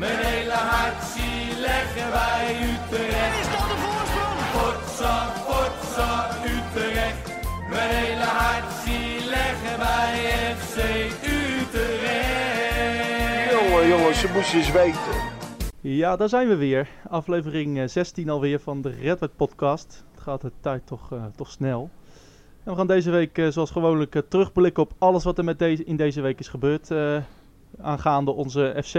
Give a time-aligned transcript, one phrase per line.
[0.00, 3.40] Mijn hele hart zie leggen wij Utrecht.
[3.40, 4.38] Is dat de voorsprong?
[4.56, 6.10] Potsa, potsa,
[6.44, 7.24] Utrecht.
[7.68, 10.14] Mijn hele hart zie leggen wij
[10.56, 10.76] FC
[11.24, 12.70] Utrecht.
[13.50, 15.14] Jongen, jongens, ze moesten eens weten.
[15.80, 16.88] Ja, daar zijn we weer.
[17.08, 20.04] Aflevering eh, 16 alweer van de Red Wet podcast.
[20.12, 21.90] Het gaat de tijd toch, eh, toch snel.
[22.64, 25.58] En we gaan deze week eh, zoals gewoonlijk eh, terugblikken op alles wat er met
[25.58, 27.16] deze, in deze week is gebeurd eh,
[27.80, 28.94] aangaande onze FC.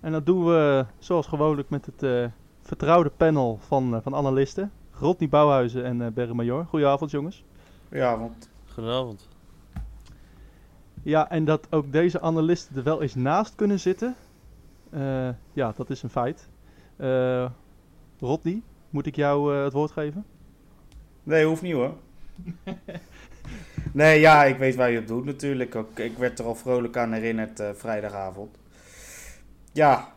[0.00, 2.24] En dat doen we zoals gewoonlijk met het eh,
[2.62, 4.72] vertrouwde panel van, eh, van analisten.
[4.92, 6.64] Rodney Bouwhuizen en eh Berre Major.
[6.64, 7.44] Goedenavond jongens.
[7.90, 9.28] Want Goedenavond.
[11.02, 14.14] Ja, en dat ook deze analisten er wel eens naast kunnen zitten.
[14.90, 16.48] eh, ja, dat is een feit.
[16.96, 17.50] Eh
[18.20, 20.24] Rodney, moet ik jou eh, het woord geven?
[21.22, 21.94] nee, hoeft niet hoor.
[23.92, 25.74] nee, ja, ik weet waar je het doet natuurlijk.
[25.74, 28.56] Ook, ik werd er al vrolijk aan herinnerd eh, vrijdagavond.
[29.78, 30.08] Ja.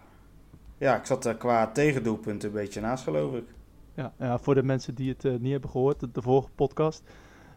[0.78, 3.46] ja, ik zat er qua tegendoelpunt een beetje naast geloof ik.
[3.94, 7.04] Ja, ja voor de mensen die het eh, niet hebben gehoord, de, de vorige podcast.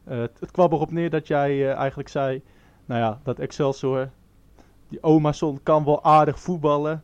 [0.04, 2.42] Eh, het, het kwam erop neer dat jij eh, eigenlijk zei,
[2.84, 4.10] nou ja, dat Excelsior,
[4.88, 7.02] die Omason kan wel aardig voetballen.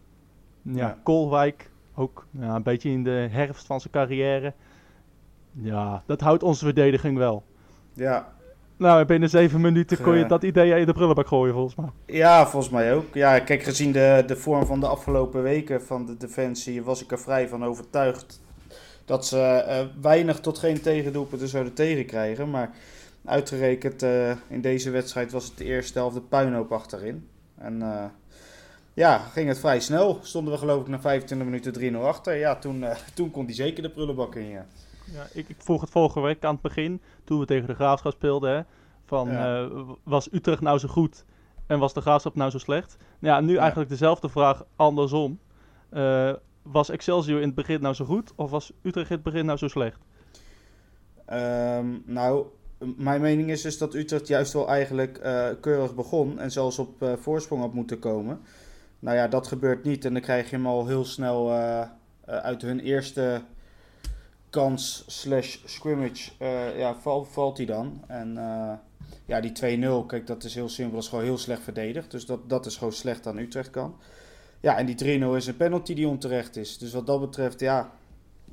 [0.63, 0.99] Ja, Ja.
[1.03, 4.53] Kolwijk, ook ja, een beetje in de herfst van zijn carrière.
[5.53, 7.45] Ja, dat houdt onze verdediging wel.
[7.93, 8.33] Ja,
[8.81, 11.89] Nou, binnen zeven minuten kon je dat idee in de prullenbak gooien, volgens mij.
[12.07, 13.15] Ja, volgens mij ook.
[13.15, 17.11] Ja, kijk, gezien de, de vorm van de afgelopen weken van de defensie was ik
[17.13, 18.41] er vrij van overtuigd
[19.05, 22.51] dat ze eh, weinig tot geen tegendoelpunten zouden tegenkrijgen.
[22.51, 22.71] Maar
[23.25, 27.29] uitgerekend eh, in deze wedstrijd was het de eerste helft de puinhoop achterin.
[27.59, 28.05] En eh,
[28.95, 30.19] ja, ging het vrij snel.
[30.23, 32.35] Stonden we geloof ik na 25 minuten 3-0 achter.
[32.35, 34.67] Ja, toen, toen kon die zeker de prullenbak in, ja.
[35.13, 38.13] Ja, ik, ik vroeg het vorige week aan het begin, toen we tegen de Graafschap
[38.13, 38.61] speelden, hè,
[39.05, 39.63] van Ja.
[39.65, 41.25] eh, was Utrecht nou zo goed
[41.67, 42.97] en was de Graafschap nou zo slecht?
[43.19, 43.59] Nou Ja, nu Ja.
[43.61, 45.39] eigenlijk dezelfde vraag andersom.
[45.91, 49.47] Eh, was Excelsior in het begin nou zo goed of was Utrecht in het begin
[49.47, 49.99] nou zo slecht?
[51.25, 52.47] Ehm, nou,
[52.97, 57.03] mijn mening is dus dat Utrecht juist wel eigenlijk eh, keurig begon en zelfs op
[57.03, 58.41] eh, voorsprong had moeten komen.
[58.99, 61.53] Nou ja, dat gebeurt niet en dan krijg je hem al heel snel
[62.27, 63.43] uit hun eerste
[64.51, 68.05] kans slash scrimmage, eh, ja, val, valt hij dan.
[68.07, 68.73] En eh,
[69.25, 69.53] ja, die
[70.03, 72.11] 2-0, kijk, dat is heel simpel, dat is gewoon heel slecht verdedigd.
[72.11, 73.97] Dus dat, dat is gewoon slecht aan Utrecht kan.
[74.61, 76.79] Ja, en die 3-0 is een penalty die onterecht is.
[76.79, 77.91] Dus wat dat betreft, ja,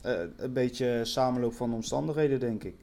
[0.02, 2.76] eh, een beetje samenloop van omstandigheden, denk ik.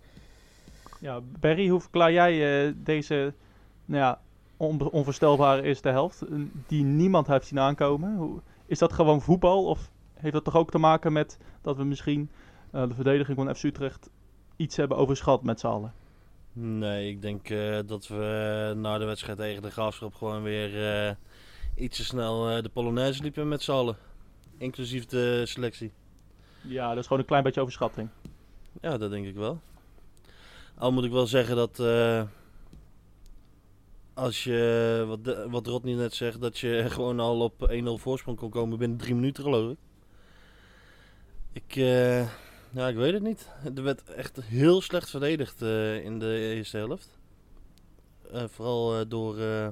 [1.01, 3.33] Ja, Barry, hoe verklaar jij deze
[3.85, 4.21] nou ja,
[4.91, 6.23] onvoorstelbare eerste helft,
[6.67, 8.17] die niemand heeft zien aankomen?
[8.17, 11.85] Hoe, is dat gewoon voetbal of heeft dat toch ook te maken met dat we
[11.85, 12.31] misschien
[12.75, 14.11] eh, de verdediging van FC Utrecht
[14.57, 15.93] iets hebben overschat met z'n allen?
[16.53, 21.17] Nee, ik denk eh, dat we eh, na de wedstrijd tegen de Graafschap gewoon weer
[21.77, 23.97] iets te snel de Polonaise liepen met z'n allen.
[24.59, 25.93] Inclusief de selectie.
[26.61, 28.09] Ja, dat is gewoon een klein beetje overschatting.
[28.81, 29.61] Ja, dat denk ik wel.
[30.75, 31.79] Al moet ik wel zeggen dat
[34.15, 38.39] als je, wat, de- wat Rodney net zegt, dat je gewoon al op 1-0 voorsprong
[38.39, 39.79] kon komen binnen drie minuten geloof ik.
[41.53, 41.77] Ik,
[42.75, 43.49] ja, ik weet het niet.
[43.77, 47.19] Er werd echt heel slecht verdedigd eh, in de eerste helft.
[48.33, 49.69] Eh, vooral eh, door, eh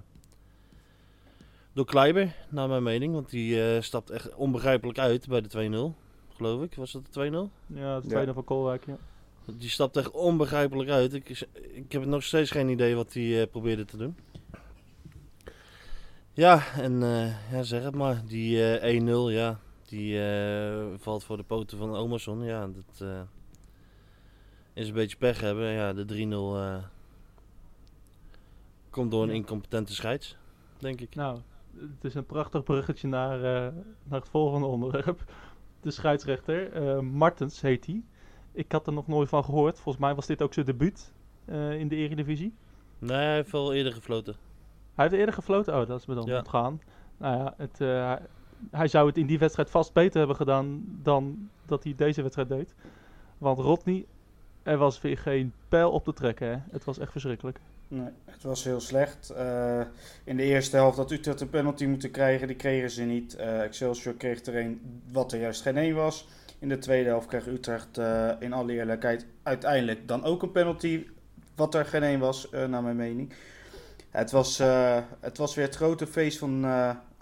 [1.73, 3.15] door Kleiber, naar mijn mening.
[3.15, 6.75] Want die eh, stapt echt onbegrijpelijk uit bij de 2-0, geloof ik.
[6.75, 7.33] Was dat de 2-0?
[7.33, 8.01] Ja, de Ja.
[8.09, 8.97] tweede van Kolwijk, ja.
[9.45, 11.15] Die stapt echt onbegrijpelijk uit.
[11.15, 14.17] Ik, ik heb nog steeds geen idee wat hij eh, probeerde te doen.
[16.33, 18.23] Ja, en eh, ja, zeg het maar.
[18.27, 19.59] Die eh 1-0, ja.
[19.93, 22.45] Die eh, valt voor de poten van Omerson.
[22.45, 23.21] Ja, dat eh,
[24.73, 25.69] is een beetje pech hebben.
[25.69, 26.85] Ja, de 3-0 eh,
[28.91, 30.37] komt door een incompetente scheids,
[30.79, 31.15] denk ik.
[31.15, 31.39] Nou,
[31.77, 33.39] het is een prachtig bruggetje naar,
[34.03, 35.25] naar het volgende onderwerp.
[35.81, 38.03] De scheidsrechter, Martens heet hij.
[38.53, 39.75] Ik had er nog nooit van gehoord.
[39.81, 41.13] Volgens mij was dit ook zijn debuut
[41.79, 42.55] in de Eredivisie.
[42.99, 44.35] Nee, hij heeft wel eerder gefloten.
[44.95, 45.81] Hij heeft eerder gefloten.
[45.81, 46.39] Oh, dat is me dan Ja.
[46.39, 46.81] ontgaan.
[47.17, 47.81] Nou ja, het,
[48.71, 52.49] hij, zou het in die wedstrijd vast beter hebben gedaan dan dat hij deze wedstrijd
[52.49, 52.75] deed.
[53.39, 54.07] Want Rodney,
[54.63, 56.49] er was weer geen pijl op te trekken.
[56.49, 56.57] Hè?
[56.71, 57.59] Het was echt verschrikkelijk.
[57.89, 59.31] Nee, het was heel slecht.
[59.31, 59.81] Eh,
[60.25, 62.47] in de eerste helft had Utrecht een penalty moeten krijgen.
[62.47, 63.35] Die kregen ze niet.
[63.35, 66.29] Eh, Excelsior kreeg er een wat er juist geen één was.
[66.59, 71.07] In de tweede helft kreeg Utrecht eh, in alle eerlijkheid uiteindelijk dan ook een penalty.
[71.55, 73.33] Wat er geen één was, naar mijn mening.
[74.11, 74.59] Het was,
[75.21, 76.65] het was weer het grote feest van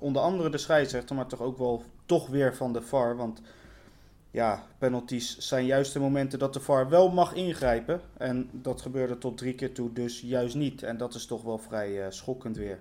[0.01, 3.17] onder andere de scheidsrechter, maar toch ook wel toch weer van de VAR.
[3.17, 3.41] Want
[4.31, 8.01] ja, penalties zijn juist de momenten dat de VAR wel mag ingrijpen.
[8.17, 10.83] En dat gebeurde tot drie keer toe dus juist niet.
[10.83, 12.79] En dat is toch wel vrij eh, schokkend weer.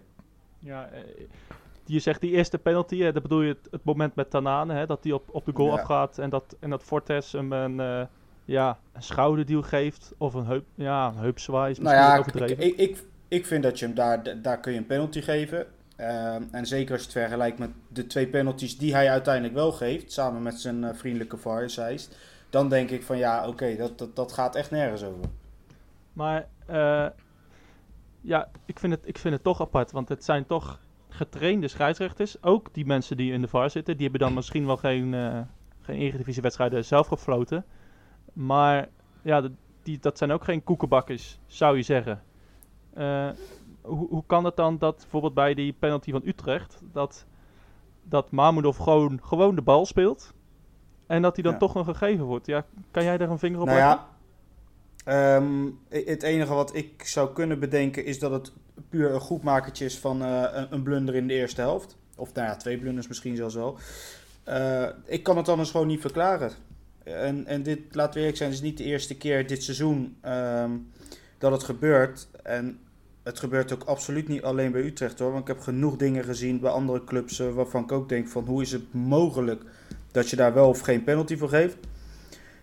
[0.59, 0.99] Ja, eh,
[1.85, 4.85] je zegt die eerste penalty, hè, dat bedoel je het, het moment met Tanane, hè,
[4.85, 5.73] dat hij op, op de goal Ja.
[5.73, 8.01] afgaat en dat, en dat Fortes hem een, eh,
[8.45, 12.63] ja, een schouderduw geeft of een, heup, ja, een heupzwaai is Nou ja, overdreven.
[12.63, 15.67] ik, ik, ik vind dat je hem daar, daar kun je een penalty geven.
[15.99, 19.71] Ehm, en zeker als je het vergelijkt met de twee penalties die hij uiteindelijk wel
[19.71, 21.69] geeft, samen met zijn eh, vriendelijke VAR,
[22.49, 25.23] dan denk ik van ja, oké, dat, dat, dat gaat echt nergens over.
[26.13, 27.07] Maar eh,
[28.21, 30.79] ja, ik vind, het, ik vind het toch apart, want het zijn toch
[31.09, 32.43] getrainde scheidsrechters.
[32.43, 35.39] Ook die mensen die in de VAR zitten, die hebben dan misschien wel geen, eh
[35.81, 37.65] geen eredivisiewedstrijden zelf gefloten.
[38.33, 38.87] Maar
[39.21, 39.51] ja, dat-
[39.83, 42.21] die, dat zijn ook geen koekenbakkers, zou je zeggen.
[42.93, 43.29] Eh,
[43.89, 47.25] hoe, hoe kan het dan dat bijvoorbeeld bij die penalty van Utrecht, dat,
[48.03, 50.33] dat Mahmoudov gewoon, gewoon de bal speelt
[51.07, 51.59] en dat hij dan Ja.
[51.59, 52.45] toch nog gegeven wordt?
[52.45, 53.99] Ja, kan jij daar een vinger op Nou leggen?
[55.05, 55.65] ja, ehm,
[56.07, 58.51] het enige wat ik zou kunnen bedenken is dat het
[58.89, 61.97] puur een goedmakertje is van eh, een, een blunder in de eerste helft.
[62.15, 63.77] Of nou ja, twee blunders misschien zelfs wel.
[64.43, 66.51] Eh, ik kan het anders gewoon niet verklaren.
[67.03, 70.71] En, en dit, laten we eerlijk zijn, is niet de eerste keer dit seizoen ehm,
[71.37, 72.27] dat het gebeurt.
[72.43, 72.79] En
[73.29, 75.31] het gebeurt ook absoluut niet alleen bij Utrecht hoor.
[75.31, 78.45] Want ik heb genoeg dingen gezien bij andere clubs eh, waarvan ik ook denk van
[78.45, 79.63] hoe is het mogelijk
[80.11, 81.77] dat je daar wel of geen penalty voor geeft.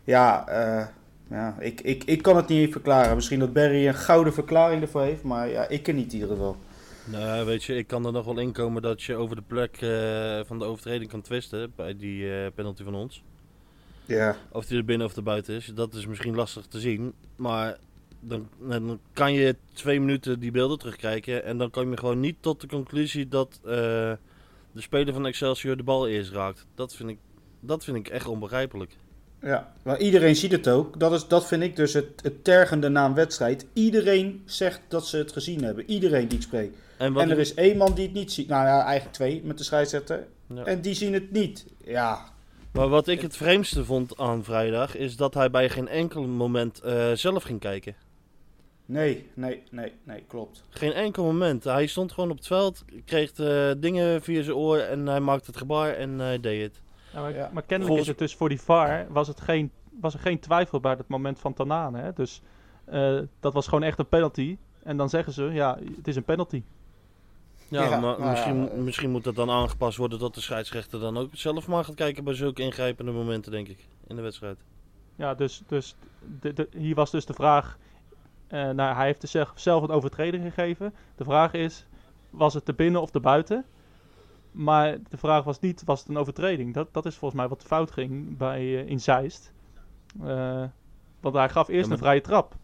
[0.05, 0.87] Ja, eh,
[1.31, 3.15] ja ik, ik, ik kan het niet even verklaren.
[3.15, 6.29] Misschien dat Barry een gouden verklaring ervoor heeft, maar ja, ik ken niet in ieder
[6.29, 6.57] geval.
[7.05, 9.77] Nou, weet je, ik kan er nog wel in komen dat je over de plek
[9.81, 13.23] eh, van de overtreding kan twisten bij die penalty van ons.
[14.05, 17.13] Ja, Of die er binnen of er buiten is, dat is misschien lastig te zien.
[17.37, 17.77] Maar
[18.28, 21.44] dan, dan kan je twee minuten die beelden terugkijken.
[21.44, 23.70] En dan kom je gewoon niet tot de conclusie dat eh,
[24.73, 26.67] de speler van Excelsior de bal eerst raakt.
[26.75, 27.19] Dat vind ik,
[27.61, 28.96] dat vind ik echt onbegrijpelijk.
[29.43, 29.73] ja.
[29.82, 31.00] Maar iedereen ziet het ook.
[31.00, 33.67] Dat, is, dat vind ik dus het, het tergende na een wedstrijd.
[33.73, 35.90] Iedereen zegt dat ze het gezien hebben.
[35.90, 36.72] Iedereen die ik spreek.
[36.96, 38.49] En er ik- is één man die het niet ziet.
[38.49, 40.26] Nou ja, eigenlijk twee met de scheidsrechter.
[40.55, 40.64] Ja.
[40.64, 41.67] En die zien het niet.
[41.84, 42.25] Ja,
[42.72, 46.81] Maar wat ik het vreemdste vond aan vrijdag is dat hij bij geen enkel moment
[46.81, 47.94] eh, zelf ging kijken.
[48.87, 50.65] Nee, nee, nee, nee, klopt.
[50.69, 51.65] Geen enkel moment.
[51.65, 55.47] Hij stond gewoon op het veld, kreeg eh, dingen via zijn oor en hij maakte
[55.47, 56.81] het gebaar en hij deed het.
[57.12, 57.50] Ja, maar, Ja.
[57.53, 60.41] maar kennelijk Volgens- is het dus voor die VAR was, het geen, was er geen
[60.41, 61.99] twijfel bij het moment van Tanane.
[61.99, 62.12] Hè?
[62.12, 62.43] Dus
[62.85, 64.56] eh, dat was gewoon echt een penalty.
[64.83, 66.62] En dan zeggen ze, ja, het is een penalty.
[67.69, 68.77] Ja, Ja, maar nou misschien, ja, eh.
[68.79, 72.25] misschien moet dat dan aangepast worden dat de scheidsrechter dan ook zelf maar gaat kijken
[72.25, 74.59] bij zulke ingrijpende momenten, denk ik, in de wedstrijd.
[75.17, 75.94] Ja, dus, dus
[76.41, 77.79] de, de, hier was dus de vraag.
[78.46, 80.94] Eh, nou, hij heeft dus zelf, een overtreding gegeven.
[81.16, 81.87] De vraag is:
[82.31, 83.64] was het te binnen of te buiten?
[84.50, 86.75] Maar de vraag was niet: was het een overtreding?
[86.75, 89.52] Dat, dat is volgens mij wat fout ging bij, eh, in Zeist.
[90.22, 90.64] Eh,
[91.20, 92.54] want hij gaf eerst Ja, maar- een vrije trap.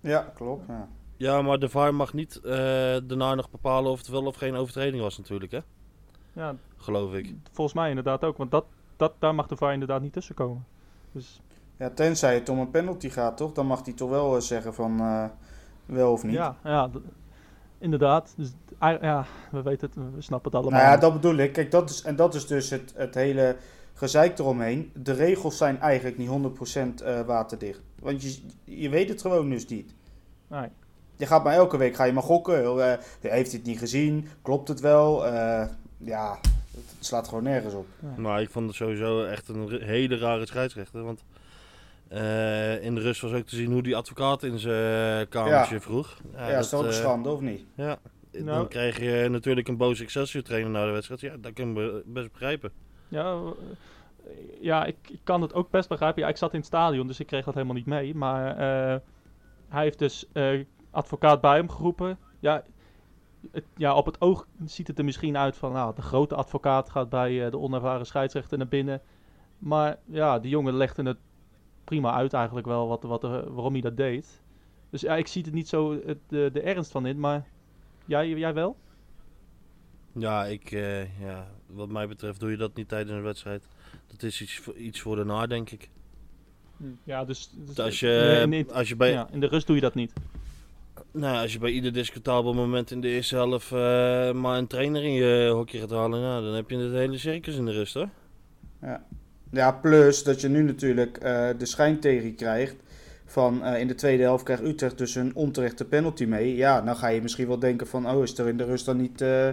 [0.00, 0.66] Ja, klopt.
[0.68, 0.88] Ja.
[1.16, 2.52] Ja, maar de VAR mag niet eh,
[3.04, 5.58] daarna nog bepalen of het wel of geen overtreding was natuurlijk, hè?
[6.32, 7.34] Ja, Geloof ik.
[7.52, 8.36] volgens mij inderdaad ook.
[8.36, 8.64] Want dat,
[8.96, 10.64] dat, daar mag de VAR inderdaad niet tussen komen.
[11.12, 11.40] Dus
[11.76, 13.52] ja, tenzij het om een penalty gaat, toch?
[13.52, 15.24] Dan mag hij toch wel eh, zeggen van eh,
[15.86, 16.34] wel of niet.
[16.34, 16.90] ja, ja
[17.84, 18.34] inderdaad.
[18.36, 20.80] Dus, ja, we weten het, we snappen het allemaal.
[20.80, 21.52] Nou ja, dat bedoel ik.
[21.52, 23.56] Kijk, dat is, en dat is dus het, het hele
[23.94, 24.90] gezeik eromheen.
[24.94, 26.28] De regels zijn eigenlijk niet
[27.00, 27.80] 100% eh, waterdicht.
[27.98, 29.94] Want je, je weet het gewoon dus niet.
[30.48, 30.68] Nee.
[31.16, 32.98] Je gaat maar elke week ga je maar gokken.
[33.20, 34.28] heeft hij het niet gezien?
[34.42, 35.26] Klopt het wel?
[35.26, 35.66] Eh,
[35.96, 36.38] ja,
[36.70, 37.86] het slaat gewoon nergens op.
[38.16, 41.02] Maar ik vond het sowieso echt een hele rare scheidsrechter.
[41.02, 41.24] Want
[42.14, 46.16] eh, in de rust was ook te zien hoe die advocaat in zijn kamertje vroeg.
[46.32, 47.64] Ja, is dat ook eh, schande of niet?
[47.74, 47.98] Ja,
[48.32, 48.44] Nou.
[48.44, 51.20] dan krijg je natuurlijk een boze Excelsior trainer na de wedstrijd.
[51.20, 52.72] Ja, dat kan ik be- best begrijpen.
[53.08, 56.22] Ja, eh, ja ik, ik kan het ook best begrijpen.
[56.22, 58.14] Ja, ik zat in het stadion, dus ik kreeg dat helemaal niet mee.
[58.14, 59.00] Maar eh,
[59.68, 62.18] hij heeft dus eh, advocaat bij hem geroepen.
[62.40, 62.64] Ja,
[63.52, 65.72] het, ja, op het oog ziet het er misschien uit van...
[65.72, 69.00] Nou, de grote advocaat gaat bij eh, de onervaren scheidsrechter naar binnen.
[69.58, 71.18] Maar ja, die jongen legde het
[71.84, 74.42] prima uit eigenlijk wel wat, wat, er- waarom hij dat deed.
[74.90, 77.46] Dus ja, ik zie het niet zo het, de, de ernst van in, maar
[78.06, 78.76] jij, jij wel?
[80.12, 83.68] Ja, ik, eh, ja, wat mij betreft doe je dat niet tijdens een wedstrijd.
[84.06, 85.88] Dat is iets, voor- iets voor daarna, denk ik.
[87.04, 87.50] Ja, dus...
[87.54, 89.94] dus Als je, in, in- als je bij, ja, in de rust doe je dat
[89.94, 90.12] niet.
[91.12, 93.78] Nou, als je bij ieder discutabel moment in de eerste helft eh,
[94.32, 97.56] maar een trainer in je hokje gaat halen, nou, dan heb je het hele circus
[97.56, 98.08] in de rust hoor.
[98.80, 99.06] Ja,
[99.80, 102.76] plus dat je nu natuurlijk eh, de schijn tegen je krijgt.
[103.24, 106.56] Van eh, in de tweede helft krijgt Utrecht dus een onterechte penalty mee.
[106.56, 108.96] Ja, dan ga je misschien wel denken van, oh, is er in de rust dan
[108.96, 109.48] niet eh,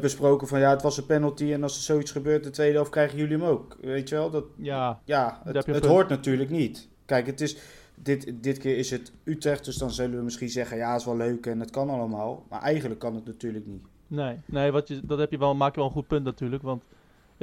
[0.00, 2.90] besproken van, ja, het was een penalty en als er zoiets gebeurt, de tweede helft
[2.90, 3.76] krijgen jullie hem ook.
[3.80, 6.88] Weet je wel, dat, Ja, ja, het, het hoort natuurlijk niet.
[7.04, 7.56] Kijk, het is,
[7.94, 11.16] dit, dit keer is het Utrecht, dus dan zullen we misschien zeggen, ja, is wel
[11.16, 12.46] leuk en het kan allemaal.
[12.48, 13.82] Maar eigenlijk kan het natuurlijk niet.
[14.06, 16.62] Nee, nee wat je, dat heb je wel, maak je wel een goed punt natuurlijk.
[16.62, 16.82] Want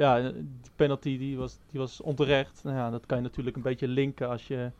[0.02, 2.60] ja, die penalty die was, die was onterecht.
[2.64, 4.70] Nou ja, dat kan je natuurlijk een beetje linken als je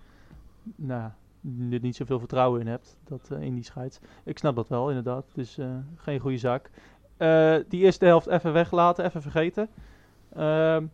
[0.76, 1.10] nou,
[1.70, 2.96] er niet zoveel vertrouwen in hebt.
[3.04, 3.98] Dat, eh, in die scheids.
[4.24, 5.24] Ik snap dat wel, inderdaad.
[5.34, 6.70] Dus uh, geen goede zaak.
[7.18, 9.68] Uh, die eerste helft even weglaten, even vergeten.
[10.34, 10.86] Ehm,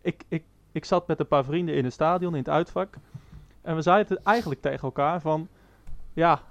[0.00, 2.94] ik, ik, ik zat met een paar vrienden in het stadion, in het uitvak.
[3.62, 5.48] En we zeiden het eigenlijk tegen elkaar van...
[6.12, 6.42] Ja,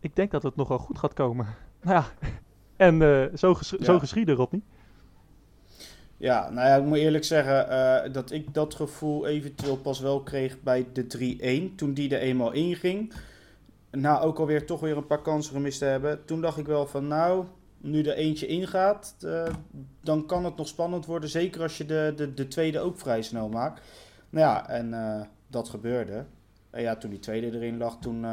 [0.00, 1.46] ik denk dat het nog wel goed gaat komen.
[1.84, 2.28] Nou ja,
[2.76, 3.84] en zo, ges ja.
[3.84, 4.62] zo geschieden, Rodney.
[6.24, 10.22] Ja, nou ja, ik moet eerlijk zeggen uh, dat ik dat gevoel eventueel pas wel
[10.22, 11.74] kreeg bij de 3-1.
[11.76, 13.12] Toen die er eenmaal inging.
[13.90, 16.24] Nou, ook alweer toch weer een paar kansen gemist te hebben.
[16.24, 17.44] Toen dacht ik wel van nou,
[17.78, 19.44] nu er eentje ingaat, uh,
[20.00, 21.28] dan kan het nog spannend worden.
[21.28, 23.80] Zeker als je de, de, de tweede ook vrij snel maakt.
[24.30, 26.24] Nou ja, en uh, dat gebeurde.
[26.70, 28.26] En ja, toen die tweede erin lag, toen,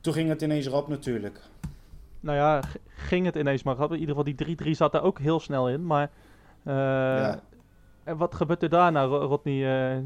[0.00, 1.40] toen ging het ineens rap natuurlijk.
[2.20, 3.92] Nou ja, ging het ineens maar rap.
[3.92, 6.10] In ieder geval die 3-3 zat er ook heel snel in, maar...
[6.68, 7.34] Uh,
[8.04, 9.94] En wat gebeurt er daarna, Rodney?
[9.96, 10.02] Uh,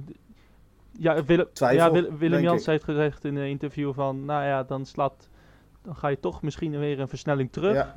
[0.98, 4.86] ja, Willem, Twijfel, ja, Willem Jans heeft gezegd in een interview van, nou ja, dan
[4.86, 5.28] slaat,
[5.82, 7.74] dan ga je toch misschien weer een versnelling terug.
[7.74, 7.94] Ja.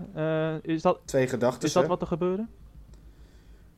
[0.64, 1.68] Uh, is dat, Twee gedachten.
[1.68, 2.46] Is dat wat er gebeurde?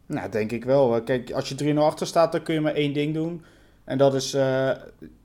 [0.06, 1.03] Nou, denk ik wel.
[1.03, 3.44] Kijk, als je 3-0 achter staat, dan kun je maar één ding doen.
[3.84, 4.72] En dat is uh,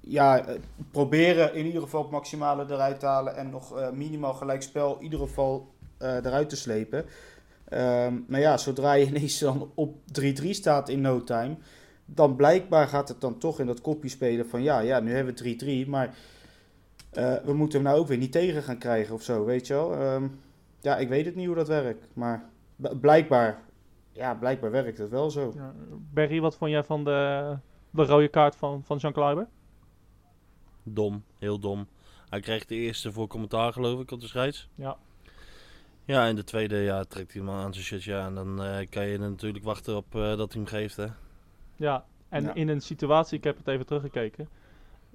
[0.01, 0.45] ja,
[0.91, 5.03] proberen in ieder geval het maximale eruit te halen en nog uh, minimaal gelijkspel in
[5.03, 7.05] ieder geval eruit te slepen.
[7.73, 11.57] Um, maar ja, zodra je ineens dan op 3-3 staat in no time,
[12.05, 15.35] dan blijkbaar gaat het dan toch in dat kopje spelen van ja, ja nu hebben
[15.35, 16.07] we 3-3, maar
[17.13, 19.75] uh, we moeten hem nou ook weer niet tegen gaan krijgen of zo, weet je
[19.75, 20.15] wel.
[20.15, 20.41] Um,
[20.81, 22.51] ja, ik weet het niet hoe dat werkt, maar
[23.01, 23.63] blijkbaar,
[24.13, 25.53] ja, blijkbaar werkt het wel zo.
[25.55, 25.75] Ja,
[26.13, 27.57] Berry, wat vond jij van de,
[27.91, 29.49] de rode kaart van, van Jean Kleiber?
[30.83, 31.87] Dom, heel dom.
[32.29, 34.69] Hij kreeg de eerste voor commentaar geloof ik op de scheids.
[34.75, 34.97] Ja.
[36.05, 38.05] Ja, in de tweede ja, trekt hij hem aan zijn shit.
[38.05, 40.97] Ja, en dan uh, kan je natuurlijk wachten op uh, dat hij hem geeft.
[40.97, 41.07] Hè?
[41.77, 42.55] Ja, en ja.
[42.55, 44.49] in een situatie, ik heb het even teruggekeken.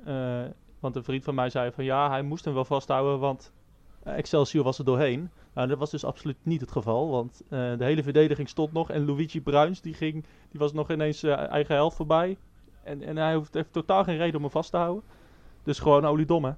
[0.08, 0.42] Uh,
[0.80, 3.52] want een vriend van mij zei van ja, hij moest hem wel vasthouden, want
[4.04, 5.30] Excelsior was er doorheen.
[5.54, 8.90] Nou, dat was dus absoluut niet het geval, want de hele verdediging stond nog.
[8.90, 12.38] En Luigi Bruins, die, ging, die was nog ineens eigen helft voorbij.
[12.84, 15.04] En, en hij heeft, heeft totaal geen reden om hem vast te houden.
[15.64, 16.52] Dus gewoon oliedom, hè?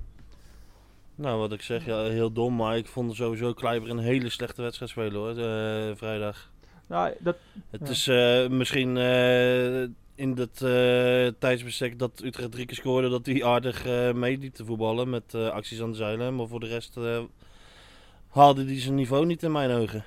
[1.19, 2.55] Nou, wat ik zeg, ja, heel dom.
[2.55, 6.49] Maar ik vond sowieso Kleiber een hele slechte wedstrijd spelen hoor, uh, vrijdag.
[6.87, 7.37] Nou, dat,
[7.69, 7.89] het ja.
[7.89, 9.81] is uh, misschien uh,
[10.15, 10.57] in dat
[11.39, 15.91] tijdsbestek dat Utrecht drie keer scoorde, dat hij aardig meeliep te voetballen met acties aan
[15.91, 16.35] de zeilen.
[16.35, 16.97] Maar voor de rest
[18.29, 20.03] haalde hij zijn niveau niet in mijn ogen.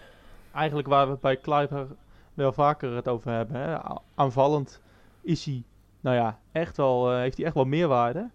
[0.55, 1.87] Eigenlijk waar we bij Kleiber
[2.35, 3.57] wel vaker het over hebben.
[3.57, 3.77] Hè?
[4.15, 4.81] Aanvallend
[5.23, 5.63] is hij,
[6.01, 8.31] nou ja, echt wel, heeft hij echt wel meerwaarde.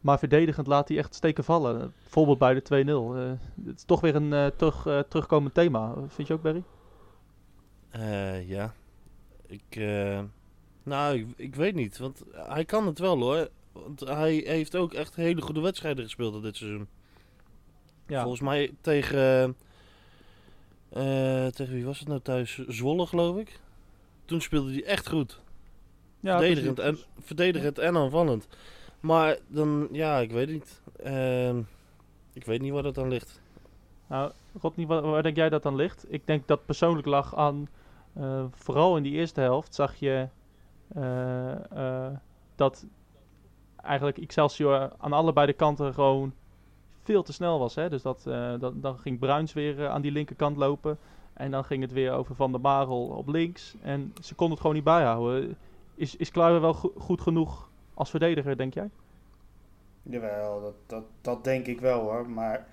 [0.00, 1.92] Maar verdedigend laat hij echt steken vallen.
[2.02, 2.88] Bijvoorbeeld bij de 2-0.
[2.88, 3.30] Uh,
[3.66, 5.94] het is toch weer een uh, terug, uh, terugkomend thema.
[6.08, 6.62] Vind je ook, Barry?
[8.46, 8.74] ja.
[9.46, 9.80] Ik,
[10.82, 11.98] nou, ik, ik, weet niet.
[11.98, 13.48] Want hij kan het wel hoor.
[13.72, 16.88] Want hij heeft ook echt hele goede wedstrijden gespeeld dit seizoen.
[18.06, 18.20] Ja.
[18.20, 19.56] Volgens mij tegen...
[21.52, 22.58] tegen wie was het nou thuis?
[22.68, 23.60] Zwolle, geloof ik.
[24.24, 25.40] Toen speelde hij echt goed.
[26.20, 28.48] Ja, verdedigend, en, verdedigend en aanvallend.
[29.00, 30.82] Maar dan, ja, ik weet niet.
[31.04, 31.56] Uh,
[32.32, 33.40] ik weet niet waar dat dan ligt.
[34.06, 36.06] Nou, Rodney, waar, waar, denk jij dat dan ligt?
[36.08, 37.68] Ik denk dat persoonlijk lag aan,
[38.18, 40.28] uh, vooral in die eerste helft zag je
[40.96, 42.06] uh, uh,
[42.54, 42.86] dat
[43.76, 46.32] eigenlijk Excelsior aan allebei de kanten gewoon
[47.02, 47.74] veel te snel was.
[47.74, 47.88] Hè?
[47.88, 48.22] Dus dat,
[48.58, 50.98] dat, dan ging Bruins weer aan die linkerkant lopen.
[51.32, 53.74] En dan ging het weer over Van der Marel op links.
[53.82, 55.56] En ze konden het gewoon niet bijhouden.
[55.94, 57.69] Is, is Kluiver wel go goed genoeg
[58.00, 58.90] als verdediger, denk jij?
[60.02, 62.30] Jawel, dat, dat, dat denk ik wel hoor.
[62.30, 62.66] Maar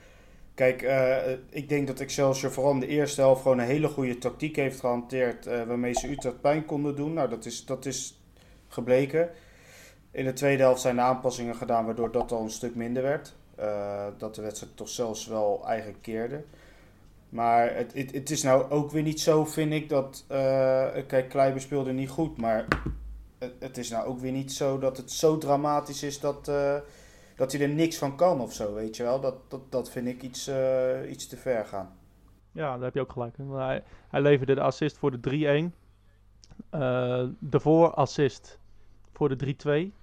[0.54, 4.18] kijk, uh, ik denk dat Excelsior vooral in de eerste helft gewoon een hele goede
[4.18, 5.48] tactiek heeft gehanteerd.
[5.48, 7.14] Uh, waarmee ze Utrecht pijn konden doen.
[7.14, 8.22] Nou, dat is, dat is
[8.68, 9.30] gebleken.
[10.12, 13.36] In de tweede helft zijn de aanpassingen gedaan waardoor dat al een stuk minder werd.
[14.18, 16.44] Dat de wedstrijd toch zelfs wel eigenlijk keerde.
[17.30, 20.26] Maar het, het, het, is nou ook weer niet zo, vind ik, dat...
[21.08, 22.68] kijk, Kleiber speelde niet goed, maar
[23.40, 26.76] het is nou ook weer niet zo dat het zo dramatisch is dat, uh,
[27.36, 29.20] dat hij er niks van kan of zo, weet je wel.
[29.20, 31.96] Dat, dat, dat vind ik iets, uh, iets te ver gaan.
[32.52, 33.36] Ja, daar heb je ook gelijk.
[33.52, 35.76] Hij, hij leverde de assist voor de 3-1.
[36.74, 38.60] Uh, de voorassist
[39.14, 39.56] voor de
[39.92, 39.94] 3-2.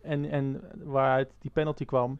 [0.00, 2.18] En, en waaruit die penalty kwam,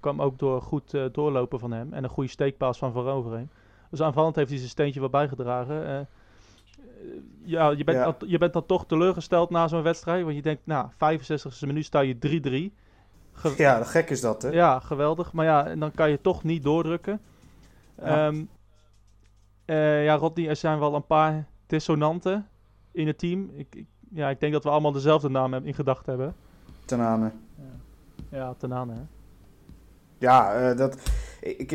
[0.00, 1.92] kwam ook door goed doorlopen van hem.
[1.92, 3.50] En een goede steekpaas van Van Overheen.
[3.90, 6.08] Dus aanvallend heeft hij zijn steentje wel bijgedragen
[7.42, 10.22] ja, je bent, Dan, je bent dan toch teleurgesteld na zo'n wedstrijd.
[10.24, 13.56] Want je denkt, nou, 65e minuut sta je 3-3.
[13.56, 14.48] ja, gek is dat, hè?
[14.50, 15.32] Ja, geweldig.
[15.32, 17.20] Maar ja, en dan kan je toch niet doordrukken.
[18.02, 18.26] Ja.
[18.26, 18.48] Um,
[19.64, 22.48] Eh, ja, Rodney, er zijn wel een paar dissonanten
[22.92, 23.50] in het team.
[23.54, 26.34] Ik, ik- ja, ik denk dat we allemaal dezelfde naam in gedachten hebben.
[26.84, 27.30] Tenane.
[28.30, 28.92] Ja, Tanane.
[28.92, 29.00] hè.
[30.18, 30.98] Ja, eh, dat,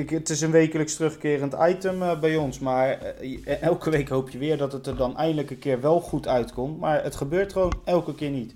[0.06, 2.60] het is een wekelijks terugkerend item eh, bij ons.
[2.60, 5.82] Maar eh, je- elke week hoop je weer dat het er dan eindelijk een keer
[5.82, 6.80] wel goed uitkomt.
[6.80, 8.54] Maar het gebeurt gewoon elke keer niet.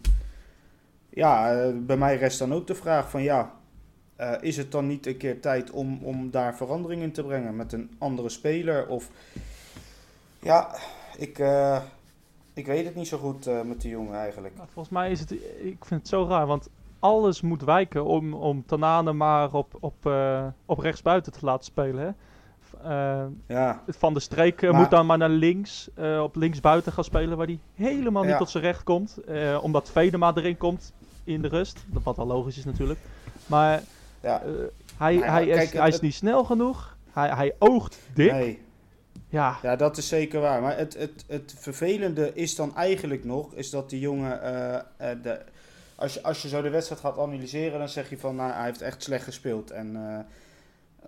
[1.10, 3.52] Ja, eh, bij mij rest dan ook de vraag van ja,
[4.16, 7.56] eh, is het dan niet een keer tijd om, om daar verandering in te brengen
[7.56, 8.88] met een andere speler?
[8.88, 9.10] Of
[10.40, 10.76] ja,
[11.18, 11.82] ik, eh,
[12.54, 14.56] ik weet het niet zo goed eh, met die jongen eigenlijk.
[14.56, 15.32] Nou, volgens mij is het,
[15.62, 16.70] ik vind het zo raar, want
[17.06, 22.02] alles moet wijken om, om Tanane maar op, op, eh, op rechtsbuiten te laten spelen.
[22.06, 22.12] Hè?
[22.84, 25.90] Eh, Ja, van de Streek eh, Maar- moet dan maar naar links,
[26.22, 28.38] op linksbuiten gaan spelen, waar hij helemaal niet Ja.
[28.38, 29.18] tot zijn recht komt.
[29.62, 30.94] omdat Vedema erin komt
[31.24, 33.00] in de rust, wat wel logisch is natuurlijk.
[33.46, 33.82] Maar
[34.22, 34.42] ja.
[34.98, 38.32] hij, hij, is, hij is niet snel genoeg, hij, hij oogt dik.
[38.32, 38.64] nee.
[39.30, 40.62] Ja, Ja, dat is zeker waar.
[40.62, 44.40] Maar het, het, het vervelende is dan eigenlijk nog, is dat die jongen,
[45.22, 45.42] de,
[45.96, 48.66] als, je, als je zo de wedstrijd gaat analyseren, dan zeg je van, nou, hij
[48.66, 49.72] heeft echt slecht gespeeld.
[49.72, 50.20] En, eh,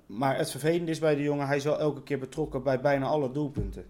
[0.06, 3.06] maar het vervelende is bij die jongen, hij is wel elke keer betrokken bij bijna
[3.06, 3.86] alle doelpunten.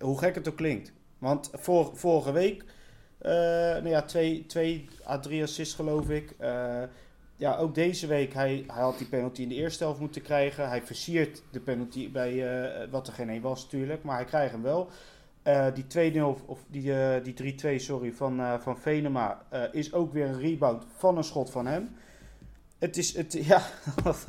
[0.00, 0.92] Hoe gek het ook klinkt.
[1.18, 2.64] Want vor, vorige week,
[3.18, 6.34] eh, nou ja, twee, twee à drie assists geloof ik.
[6.38, 6.82] Eh,
[7.36, 10.68] ja, ook deze week, hij, hij had die penalty in de eerste helft moeten krijgen.
[10.68, 14.62] Hij versiert de penalty bij, wat er geen één was natuurlijk, maar hij krijgt hem
[14.62, 14.90] wel.
[15.46, 20.12] Eh, die 2-0, of die, eh, die 3-2, sorry, van, eh, van Venema is ook
[20.12, 21.96] weer een rebound van een schot van hem.
[22.78, 23.62] Het is, het, ja,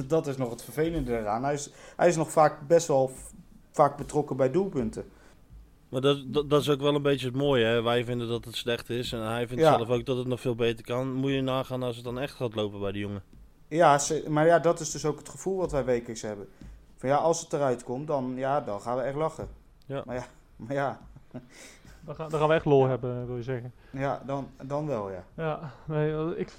[0.08, 1.44] dat is nog het vervelende eraan.
[1.44, 3.12] Hij is, hij is nog vaak best wel
[3.72, 5.06] vaak betrokken bij doelpunten.
[5.90, 7.66] Maar dat, dat, dat is ook wel een beetje het mooie.
[7.66, 7.82] Hè?
[7.82, 9.12] Wij vinden dat het slecht is.
[9.14, 9.76] En hij vindt Ja.
[9.78, 11.14] zelf ook dat het nog veel beter kan.
[11.14, 13.24] Moet je nagaan als het dan echt gaat lopen bij die jongen.
[13.68, 16.48] Ja, maar ja, dat is dus ook het gevoel wat wij wekelijks hebben.
[16.98, 19.48] Van ja, als het eruit komt, dan, ja, dan gaan we echt lachen.
[19.86, 20.04] Ja.
[20.06, 21.00] Maar ja, maar ja,
[22.01, 23.74] dan gaan, dan gaan we echt lol hebben, wil je zeggen.
[23.91, 25.24] ja dan, dan wel, ja.
[25.34, 26.54] Ja, nee, ik...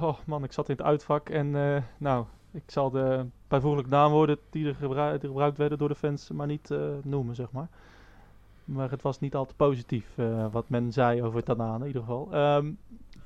[0.00, 4.38] Oh man, ik zat in het uitvak en eh, nou, ik zal de bijvoeglijke naamwoorden
[4.50, 7.68] die er gebruikt, die gebruikt werden door de fans maar niet eh, noemen, zeg maar.
[8.64, 12.02] Maar het was niet al te positief eh, wat men zei over Tanane in ieder
[12.02, 12.28] geval.
[12.32, 12.70] Ehm,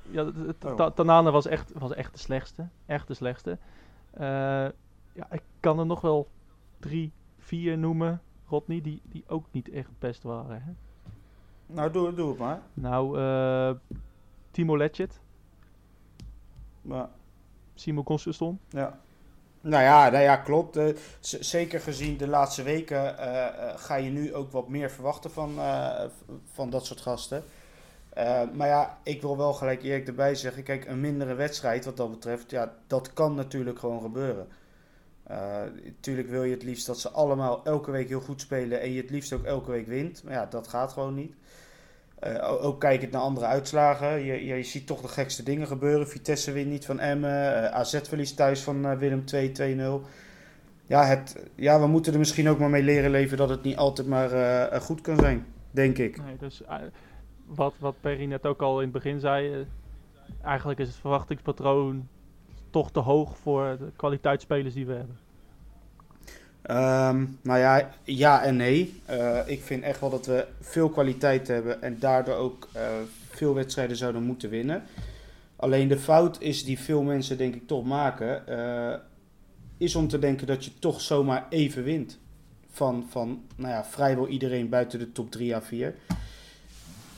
[0.01, 0.23] ja,
[0.65, 0.75] Oh.
[0.75, 2.67] Ta- Tanane was echt, was echt de slechtste.
[2.85, 3.57] Echt de slechtste.
[5.13, 6.27] Ja, ik kan er nog wel
[6.79, 10.63] drie, vier noemen, Rodney, die, die ook niet echt best waren.
[10.63, 10.71] Hè?
[11.65, 12.61] Nou, doe, doe het maar.
[12.73, 13.97] Nou, eh,
[14.51, 15.19] Timo Letchit,
[16.81, 17.09] maar
[17.75, 18.59] Simo Consiston.
[18.69, 18.99] Ja.
[19.61, 20.75] Nou ja, nou ja klopt.
[20.77, 25.51] Eh, zeker gezien de laatste weken eh, ga je nu ook wat meer verwachten van,
[26.51, 27.43] van dat soort gasten.
[28.53, 30.63] Maar ja, ik wil wel gelijk eerlijk erbij zeggen.
[30.63, 34.47] Kijk, een mindere wedstrijd wat dat betreft, ja, dat kan natuurlijk gewoon gebeuren.
[35.85, 39.01] Natuurlijk wil je het liefst dat ze allemaal elke week heel goed spelen en je
[39.01, 40.23] het liefst ook elke week wint.
[40.23, 41.33] Maar ja, dat gaat gewoon niet.
[42.19, 44.23] Eh, o- ook kijkend naar andere uitslagen.
[44.23, 46.07] Je, je, ziet toch de gekste dingen gebeuren.
[46.07, 47.63] Vitesse wint niet van Emmen.
[47.63, 50.01] eh, AZ verliest thuis van eh, Willem 2 2-0.
[50.85, 53.77] Ja, het, ja, we moeten er misschien ook maar mee leren leven dat het niet
[53.77, 55.45] altijd maar eh, eh, goed kan zijn.
[55.71, 56.23] Denk ik.
[56.23, 56.75] Nee, dus eh,
[57.45, 59.59] wat, wat Perry net ook al in het begin zei, eh,
[60.43, 62.07] eigenlijk is het verwachtingspatroon
[62.71, 65.17] toch te hoog voor de kwaliteitsspelers die we hebben.
[66.61, 69.01] Ehm, nou ja, ja en nee.
[69.05, 72.83] Eh, ik vind echt wel dat we veel kwaliteit hebben en daardoor ook eh,
[73.29, 74.83] veel wedstrijden zouden moeten winnen.
[75.55, 78.99] Alleen de fout is die veel mensen denk ik toch maken, eh,
[79.77, 82.19] is om te denken dat je toch zomaar even wint.
[82.71, 85.95] Van, van nou ja, vrijwel iedereen buiten de top 3 à 4.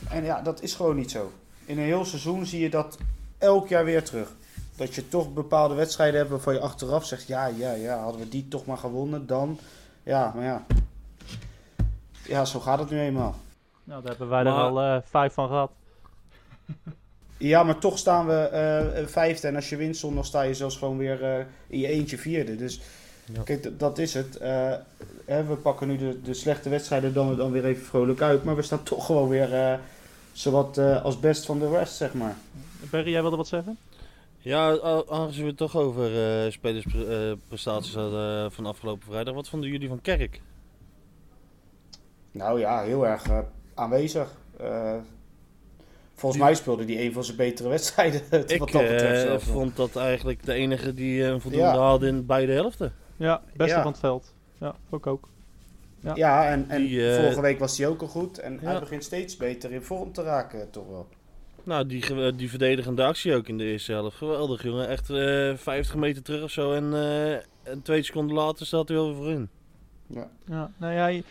[0.09, 1.31] En ja, dat is gewoon niet zo.
[1.65, 2.97] In een heel seizoen zie je dat
[3.37, 4.35] elk jaar weer terug.
[4.75, 8.29] Dat je toch bepaalde wedstrijden hebt waarvan je achteraf zegt: ja, ja, ja, hadden we
[8.29, 9.59] die toch maar gewonnen, dan.
[10.03, 10.65] Ja, maar ja.
[12.27, 13.35] Ja, zo gaat het nu eenmaal.
[13.83, 15.71] Nou, daar hebben wij er al eh, vijf van gehad.
[17.37, 19.47] Ja, maar toch staan we eh, vijfde.
[19.47, 22.55] En als je wint zondag sta je zelfs gewoon weer eh, in je eentje vierde.
[22.55, 22.81] Dus
[23.33, 23.41] Ja.
[23.41, 24.37] kijk, dat is het.
[24.37, 24.73] Eh,
[25.25, 28.43] hè, we pakken nu de, de slechte wedstrijden dan, dan weer even vrolijk uit.
[28.43, 29.73] Maar we staan toch gewoon weer eh,
[30.31, 32.35] zowat eh, als best van de rest, zeg maar.
[32.89, 33.77] Perry, jij wilde wat zeggen?
[34.43, 34.79] Ja,
[35.09, 36.05] aangezien we het toch over
[36.45, 39.33] eh spelersprestaties hadden van afgelopen vrijdag.
[39.33, 40.41] Wat vonden jullie van Kerk?
[42.31, 43.39] Nou ja, heel erg eh,
[43.73, 44.35] aanwezig.
[44.59, 44.95] Eh,
[46.13, 48.21] volgens Die- mij speelde hij een van zijn betere wedstrijden.
[48.29, 51.77] wat Ik dat betreft eh, vond dat eigenlijk de enige die eh, een voldoende Ja.
[51.77, 52.93] haalde in beide helften.
[53.17, 53.81] Ja, beste Ja.
[53.81, 54.33] van het veld.
[54.59, 55.29] Ja, ik ook.
[55.99, 56.15] Ja.
[56.15, 58.37] Ja, en, en Die, eh, vorige week was hij ook al goed.
[58.39, 61.07] En hij begint steeds beter in vorm te raken, toch wel.
[61.63, 64.17] Nou, die, die verdedigende actie ook in de eerste helft.
[64.17, 64.87] Geweldig, jongen.
[64.87, 66.73] Echt eh 50 meter terug of zo.
[66.73, 69.49] En, eh, en twee seconden later staat hij wel weer voorin.
[70.45, 71.23] Ja, nou ja, je-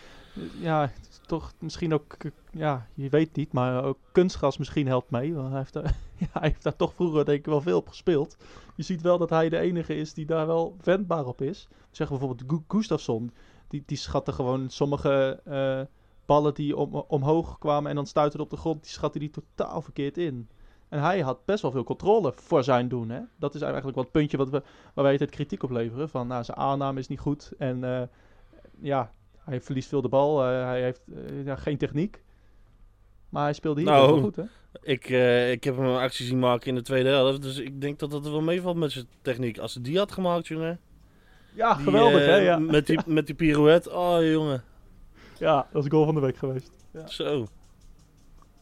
[0.60, 5.10] ja, is toch misschien ook, eh, ja, je weet niet, maar ook kunstgras misschien helpt
[5.10, 5.34] mee.
[5.34, 5.84] Want hij heeft, daar,
[6.18, 8.36] ja, hij heeft daar toch vroeger denk ik wel veel op gespeeld.
[8.76, 11.68] Je ziet wel dat hij de enige is die daar wel wendbaar op is.
[11.90, 13.32] Zeg bijvoorbeeld Gu- Gustafsson,
[13.68, 15.80] die, die schatte gewoon sommige eh,
[16.26, 19.82] ballen die om, omhoog kwamen en dan stuiten op de grond, die schatte die totaal
[19.82, 20.48] verkeerd in.
[20.88, 23.10] En hij had best wel veel controle voor zijn doen.
[23.10, 23.20] Hè?
[23.38, 24.62] Dat is eigenlijk wel het puntje wat we,
[24.94, 26.08] waar wij het kritiek op leveren.
[26.08, 27.52] Van nou, zijn aanname is niet goed.
[27.58, 28.02] En eh,
[28.80, 30.44] ja, hij verliest veel de bal.
[30.44, 32.22] eh, hij heeft eh, ja, geen techniek.
[33.28, 34.42] Maar hij speelde hier Nou, wel goed, hè?
[34.82, 35.08] Ik,
[35.52, 37.42] ik heb hem een actie zien maken in de tweede helft.
[37.42, 39.58] Dus ik denk dat dat er wel meevalt met zijn techniek.
[39.58, 40.80] Als hij die had gemaakt, jongen.
[41.54, 42.36] Ja, geweldig, hè?
[42.36, 42.58] Ja.
[42.58, 43.90] Met die, met die pirouette.
[43.96, 44.64] Oh, jongen.
[45.42, 46.70] Ja, dat is goal van de week geweest.
[47.06, 47.46] Zo.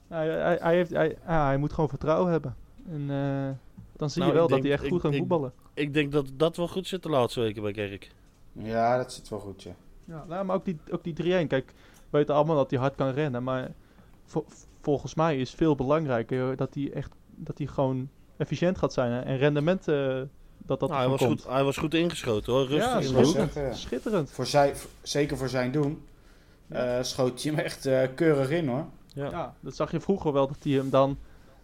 [0.09, 2.57] Hij, hij, hij, heeft, hij, ja, hij moet gewoon vertrouwen hebben.
[2.89, 3.49] En eh,
[3.97, 5.53] dan zie Nou, je wel ik dat denk- hij echt goed ik- gaat ik- voetballen.
[5.75, 8.11] Ik denk dat dat wel goed zit de laatste weken bij Kerk.
[8.53, 9.75] Ja, dat zit wel goed, ja.
[10.05, 11.47] Ja, nou, maar ook die, ook die 3-1.
[11.47, 11.67] Kijk,
[12.11, 13.43] we weten allemaal dat hij hard kan rennen.
[13.43, 13.71] Maar
[14.25, 14.45] vo-
[14.81, 19.11] volgens mij is veel belangrijker dat hij echt dat hij gewoon efficiënt gaat zijn.
[19.13, 20.21] hè, En rendement eh,
[20.59, 21.41] dat dat Nou, hij, was komt.
[21.43, 22.67] goed, hij was goed ingeschoten hoor.
[22.67, 23.35] Rustig Ja, in ik de wou hoek.
[23.35, 23.73] zeggen, ja.
[23.73, 24.31] Schitterend.
[24.31, 26.03] Voor zijn, v- zeker voor zijn doen
[26.71, 28.85] eh, schoot hij hem echt eh, keurig in, hoor.
[29.07, 29.31] Ja.
[29.31, 31.19] Ja, dat zag je vroeger wel, dat hij hem dan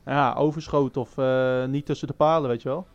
[0.04, 2.86] ja, overschoot of eh, niet tussen de palen, weet je wel.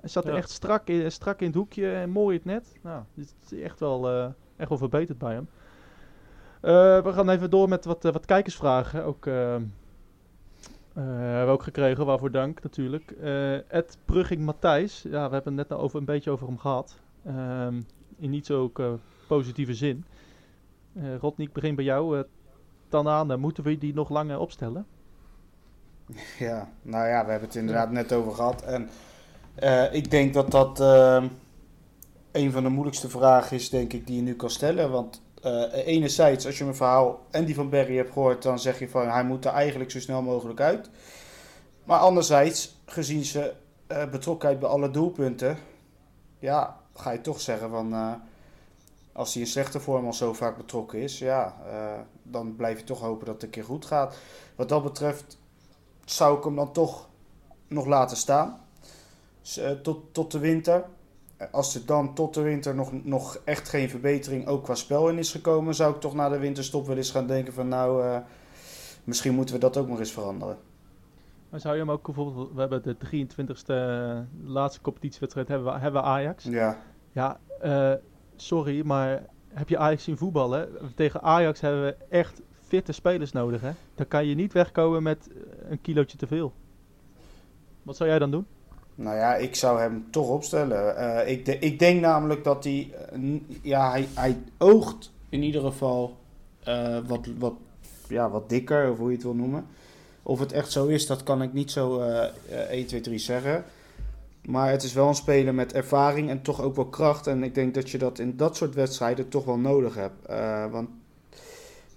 [0.00, 0.36] Hij zat er Ja.
[0.36, 2.78] echt strak in, strak in het hoekje en mooi het net.
[2.82, 5.48] Nou, het is echt wel, eh, echt wel verbeterd bij hem.
[6.60, 9.04] Eh, we gaan even door met wat, eh, wat kijkersvragen.
[9.04, 9.24] Ook,
[10.94, 13.10] hebben we ook gekregen, waarvoor dank natuurlijk.
[13.10, 16.58] Eh Ed Brugging Matthijs, ja, we hebben het net nou over, een beetje over hem
[16.58, 17.00] gehad.
[17.24, 17.80] Ehm,
[18.18, 18.92] in niet zo ook, eh,
[19.26, 20.04] positieve zin.
[20.94, 22.18] Rodney, ik begin bij jou.
[22.18, 22.24] Eh
[22.88, 24.86] Tanane, moeten we die nog langer opstellen?
[26.38, 28.62] Ja, nou ja, we hebben het inderdaad net over gehad.
[28.62, 28.88] En
[29.54, 30.80] eh, ik denk dat dat
[32.32, 34.90] een van de moeilijkste vragen is, denk ik, die je nu kan stellen.
[34.90, 35.22] Want
[35.72, 39.08] enerzijds, als je mijn verhaal en die van Barry hebt gehoord, dan zeg je van
[39.08, 40.90] hij moet er eigenlijk zo snel mogelijk uit.
[41.84, 43.50] Maar anderzijds, gezien zijn
[44.10, 45.56] betrokkenheid bij alle doelpunten,
[46.38, 48.20] ja, ga je toch zeggen van
[49.12, 52.84] als hij in slechte vorm al zo vaak betrokken is, ja, eh, dan blijf je
[52.84, 54.16] toch hopen dat het een keer goed gaat.
[54.56, 55.38] Wat dat betreft
[56.04, 57.08] zou ik hem dan toch
[57.68, 58.60] nog laten staan.
[59.40, 60.84] Dus, tot, tot de winter.
[61.50, 65.18] Als er dan tot de winter nog, nog echt geen verbetering ook qua spel in
[65.18, 68.18] is gekomen, zou ik toch na de winterstop wel eens gaan denken van nou, eh,
[69.04, 70.58] misschien moeten we dat ook nog eens veranderen.
[71.48, 76.02] Maar zou je hem ook bijvoorbeeld, we hebben de 23e laatste competitiewedstrijd hebben we, hebben
[76.02, 76.44] we Ajax.
[76.44, 76.78] Ja,
[77.12, 77.40] Ja,
[78.46, 80.68] sorry, maar heb je Ajax zien voetballen?
[80.94, 83.70] Tegen Ajax hebben we echt fitte spelers nodig, hè?
[83.94, 86.52] Dan kan je niet wegkomen met eh, een kilootje te veel.
[87.82, 88.46] Wat zou jij dan doen?
[88.94, 90.96] nou ja, ik zou hem toch opstellen.
[90.96, 93.20] Eh, ik, ik denk namelijk dat hij, eh,
[93.62, 96.16] ja, hij, oogt in ieder geval
[97.06, 97.54] wat, wat,
[98.08, 99.66] ja, wat dikker, of hoe je het wil noemen.
[100.22, 103.18] Of het echt zo is, dat kan ik niet zo eh, eh, 1, 2, 3
[103.18, 103.64] zeggen.
[104.42, 107.26] Maar het is wel een speler met ervaring en toch ook wel kracht.
[107.26, 110.26] En ik denk dat je dat in dat soort wedstrijden toch wel nodig hebt.
[110.26, 110.88] Eh, want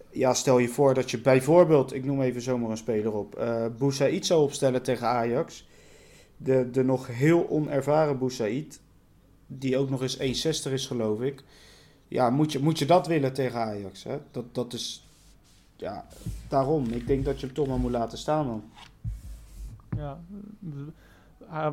[0.09, 3.65] ja, stel je voor dat je bijvoorbeeld, ik noem even zomaar een speler op, eh
[3.77, 5.67] Boussaïd zou opstellen tegen Ajax.
[6.37, 8.79] De, de nog heel onervaren Boussaïd,
[9.47, 11.43] die ook nog eens 1,60 is geloof ik.
[12.07, 14.03] Ja, moet je, moet je dat willen tegen Ajax?
[14.03, 14.17] Hè?
[14.31, 15.07] Dat, dat is,
[15.75, 16.07] ja,
[16.47, 16.85] daarom.
[16.85, 18.63] Ik denk dat je hem toch maar moet laten staan dan.
[19.97, 20.19] Ja,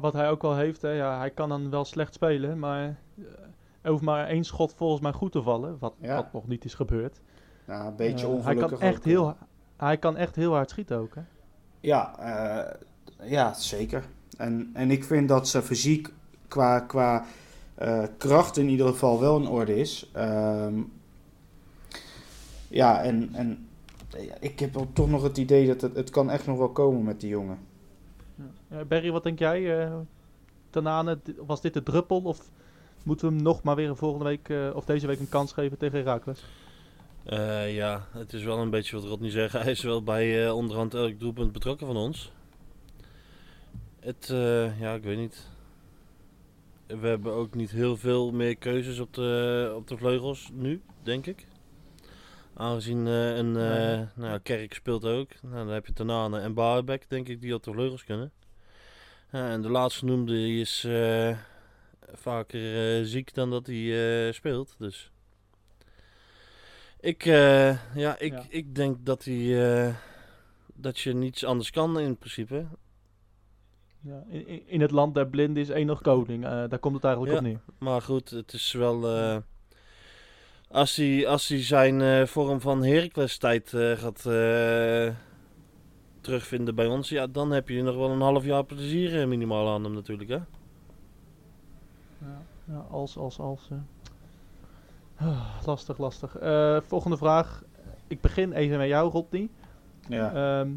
[0.00, 2.82] wat hij ook wel heeft, hè, ja, hij kan dan wel slecht spelen, maar
[3.18, 3.24] eh,
[3.80, 6.16] er hoeft maar één schot volgens mij goed te vallen, wat, Ja.
[6.16, 7.20] wat nog niet is gebeurd.
[7.66, 8.70] Ja, een beetje Eh, ongelukkig.
[8.70, 9.34] hij kan echt ook, heel, eh.
[9.76, 11.20] hij kan echt heel hard schieten ook, hè?
[11.80, 12.74] Ja, eh,
[13.30, 14.04] ja zeker.
[14.36, 16.08] En, en ik vind dat ze fysiek
[16.48, 17.24] qua, qua
[17.74, 20.10] eh, kracht in ieder geval wel in orde is.
[20.12, 20.80] Ehm,
[22.68, 23.68] ja, en, en
[24.40, 27.20] ik heb toch nog het idee dat het, het kan echt nog wel komen met
[27.20, 27.58] die jongen.
[28.72, 28.78] Ja.
[28.78, 29.82] Eh, Barry, wat denk jij?
[29.82, 29.94] eh
[30.70, 32.50] Tanane, was dit de druppel of
[33.02, 35.78] moeten we hem nog maar weer volgende week eh, of deze week een kans geven
[35.78, 36.44] tegen Herakles?
[37.66, 39.52] Ja, het is wel een beetje wat Rodney zegt.
[39.62, 42.32] Hij is wel bij onderhand elk doelpunt betrokken van ons.
[44.00, 44.26] Het,
[44.78, 45.50] ja, ik weet niet.
[46.86, 51.26] We hebben ook niet heel veel meer keuzes op de, op de vleugels nu, denk
[51.26, 51.46] ik.
[52.54, 54.06] Aangezien een eh, Nee.
[54.14, 55.28] nou, Kerk speelt ook.
[55.42, 58.32] Nou, dan heb je Tanane en Baarbek, denk ik, die op de vleugels kunnen.
[59.32, 61.36] Ja, en de laatste noemde is eh,
[62.12, 64.74] vaker eh, ziek dan dat hij eh, speelt.
[64.78, 65.10] Dus
[67.00, 68.44] ik, ja, ik, Ja.
[68.48, 69.94] ik denk dat, hij,
[70.74, 72.66] dat je niets anders kan in principe.
[74.00, 76.42] Ja, in, in- het land der blinden is één nog koning.
[76.42, 77.38] daar komt het eigenlijk Ja.
[77.38, 77.60] op neer.
[77.78, 79.06] Maar goed, het is wel.
[80.68, 84.22] Als hij, als hij zijn vorm van Heracles tijd gaat
[86.22, 89.68] terugvinden bij ons, ja, dan heb je nog wel een half jaar plezier eh, minimaal
[89.74, 90.38] aan hem natuurlijk, hè?
[92.18, 93.68] Ja, ja als, als, als.
[93.70, 93.76] eh.
[95.26, 96.36] Ah, lastig, lastig.
[96.38, 97.62] Eh, volgende vraag.
[98.06, 99.48] Ik begin even met jou, Rodney.
[100.08, 100.60] Ja.
[100.60, 100.68] Ehm,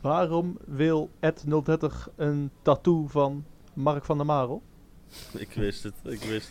[0.00, 4.62] waarom wil Ed 030 een tattoo van Mark van der Marel?
[5.38, 6.50] Ik wist het, ik wist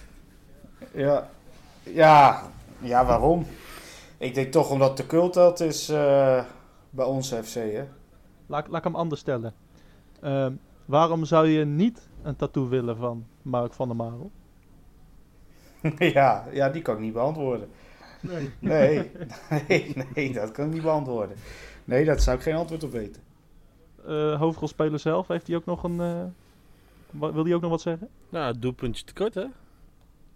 [0.80, 0.90] het.
[0.94, 1.30] Ja.
[1.84, 2.42] Ja.
[2.80, 3.46] Ja, waarom?
[4.18, 6.44] Ik denk toch omdat de cult dat is eh,
[6.90, 7.84] bij ons FC, hè?
[8.50, 9.54] Laat, laat ik hem anders stellen.
[10.22, 10.54] Ehm,
[10.86, 14.32] waarom zou je niet een tattoo willen van Mark van der Marel?
[16.18, 17.70] ja, ja, die kan ik niet beantwoorden.
[18.22, 18.50] Nee.
[18.60, 19.12] Nee,
[19.68, 21.36] nee, nee, dat kan ik niet beantwoorden.
[21.86, 23.22] Nee, daar zou ik geen antwoord op weten.
[24.06, 26.00] Eh, hoofdrolspeler zelf, heeft hij ook nog een...
[26.00, 26.26] eh,
[27.34, 28.10] wil hij ook nog wat zeggen?
[28.30, 29.46] Nou, doelpuntje tekort, hè?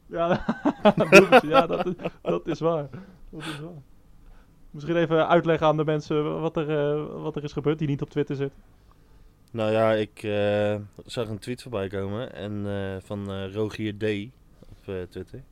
[0.05, 0.45] Ja,
[1.41, 2.89] ja dat, is, dat is waar.
[3.29, 3.92] Dat is waar.
[4.73, 8.01] Misschien even uitleggen aan de mensen wat er, eh, wat er is gebeurd die niet
[8.01, 8.51] op Twitter zit.
[9.51, 14.03] Nou ja, ik eh, zag een tweet voorbij komen en, eh, van Rogier D.
[14.59, 15.43] op Twitter.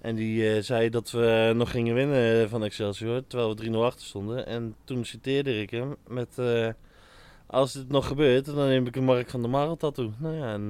[0.00, 4.46] En die zei dat we nog gingen winnen van Excelsior, terwijl we 3-0 achter stonden.
[4.46, 6.38] En toen citeerde ik hem met...
[7.46, 10.12] als dit nog gebeurt, dan neem ik een Mark van der Marel tattoo.
[10.18, 10.68] Nou ja, en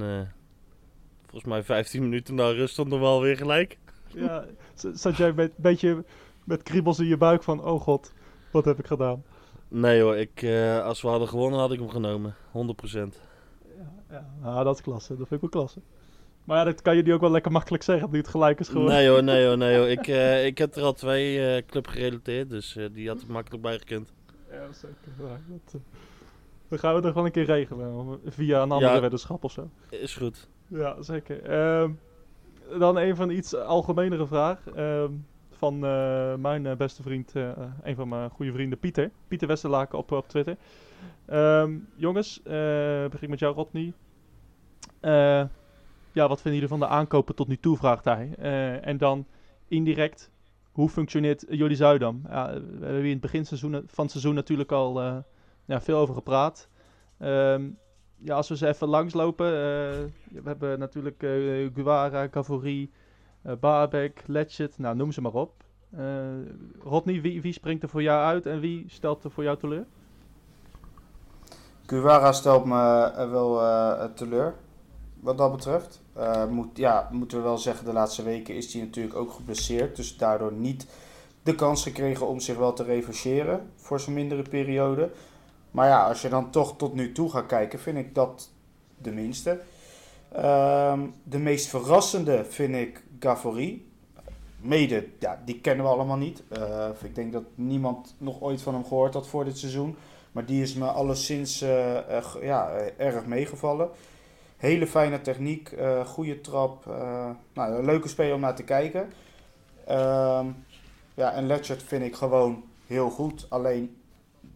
[1.22, 3.78] volgens mij 15 minuten na rust stonden we alweer gelijk.
[4.08, 6.04] Ja, zat jij een beetje
[6.44, 8.12] met kriebels in je buik van, oh god,
[8.50, 9.22] wat heb ik gedaan?
[9.68, 12.35] Nee hoor, ik, eh, als we hadden gewonnen had ik hem genomen.
[12.50, 13.20] 100%.
[13.78, 14.26] Ja, ja.
[14.42, 15.81] Ah, dat is klasse, dat vind ik wel klasse.
[16.44, 18.68] Maar ja, dat kan je nu ook wel lekker makkelijk zeggen, nu het gelijk is
[18.68, 18.94] geworden.
[18.94, 19.88] Nee hoor, nee hoor, nee hoor.
[19.98, 23.62] Ik, eh, ik heb er al twee eh club gerelateerd, dus die had ik makkelijk
[23.62, 24.12] bijgekend.
[24.50, 24.96] Ja, zeker.
[25.18, 25.81] Ja, dat,
[26.68, 29.00] dan gaan we er gewoon een keer regelen, via een andere Ja.
[29.00, 29.70] weddenschap of zo.
[29.90, 30.48] Is goed.
[30.68, 31.42] Ja, zeker.
[31.42, 31.90] Ehm,
[32.78, 34.66] dan een van iets algemenere vraag.
[34.74, 35.11] ehm,
[35.62, 37.51] van eh, mijn eh, beste vriend, eh,
[37.83, 39.11] een van mijn goede vrienden, Pieter.
[39.29, 40.57] Pieter Westerlaken op, op Twitter.
[41.27, 42.42] Ehm, jongens,
[43.11, 43.92] begin met jou, Rodney.
[46.12, 48.35] Ja, wat vinden jullie van de aankopen tot nu toe, vraagt hij.
[48.81, 49.27] En dan
[49.68, 50.31] indirect,
[50.72, 52.20] hoe functioneert Jordi Zuidam?
[52.22, 55.01] We hebben hier in het begin van het seizoen natuurlijk al
[55.64, 56.68] ja, veel over gepraat.
[57.18, 57.68] Ehm,
[58.16, 59.46] ja, als we ze even langslopen.
[60.33, 61.25] we hebben natuurlijk
[61.75, 62.90] Guara, Cavorie,
[63.42, 64.24] eh Baabek,
[64.76, 65.52] nou noem ze maar op.
[65.90, 66.00] Eh
[66.83, 69.87] Rodney, wie, wie springt er voor jou uit en wie stelt er voor jou teleur?
[71.87, 73.61] Guevara stelt me eh, wel
[74.14, 74.55] teleur,
[75.20, 76.02] wat dat betreft.
[76.50, 79.96] Moet, ja, moeten we wel zeggen, de laatste weken is hij natuurlijk ook geblesseerd.
[79.96, 80.87] Dus daardoor niet
[81.42, 85.11] de kans gekregen om zich wel te revancheren voor zo'n mindere periode.
[85.70, 88.50] Maar ja, als je dan toch tot nu toe gaat kijken, vind ik dat
[88.98, 89.61] de minste.
[90.33, 93.90] Ehm, de meest verrassende vind ik Gavori.
[94.61, 96.42] Mede, ja, die kennen we allemaal niet.
[96.48, 99.96] Eh, ik denk dat niemand nog ooit van hem gehoord had voor dit seizoen.
[100.32, 101.56] Maar die is me alleszins
[102.22, 103.88] g- ja, erg meegevallen.
[104.56, 105.74] Hele fijne techniek,
[106.06, 106.85] goede trap.
[107.52, 109.12] nou, een leuke speler om naar te kijken.
[109.87, 110.46] Ehm,
[111.14, 113.46] ja, en Letchert vind ik gewoon heel goed.
[113.48, 113.96] Alleen,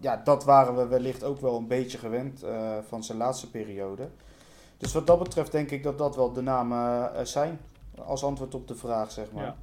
[0.00, 2.44] ja, dat waren we wellicht ook wel een beetje gewend
[2.88, 4.08] van zijn laatste periode.
[4.78, 7.60] Dus wat dat betreft denk ik dat dat wel de namen zijn.
[8.04, 9.44] Als antwoord op de vraag, zeg maar.
[9.44, 9.56] Ja.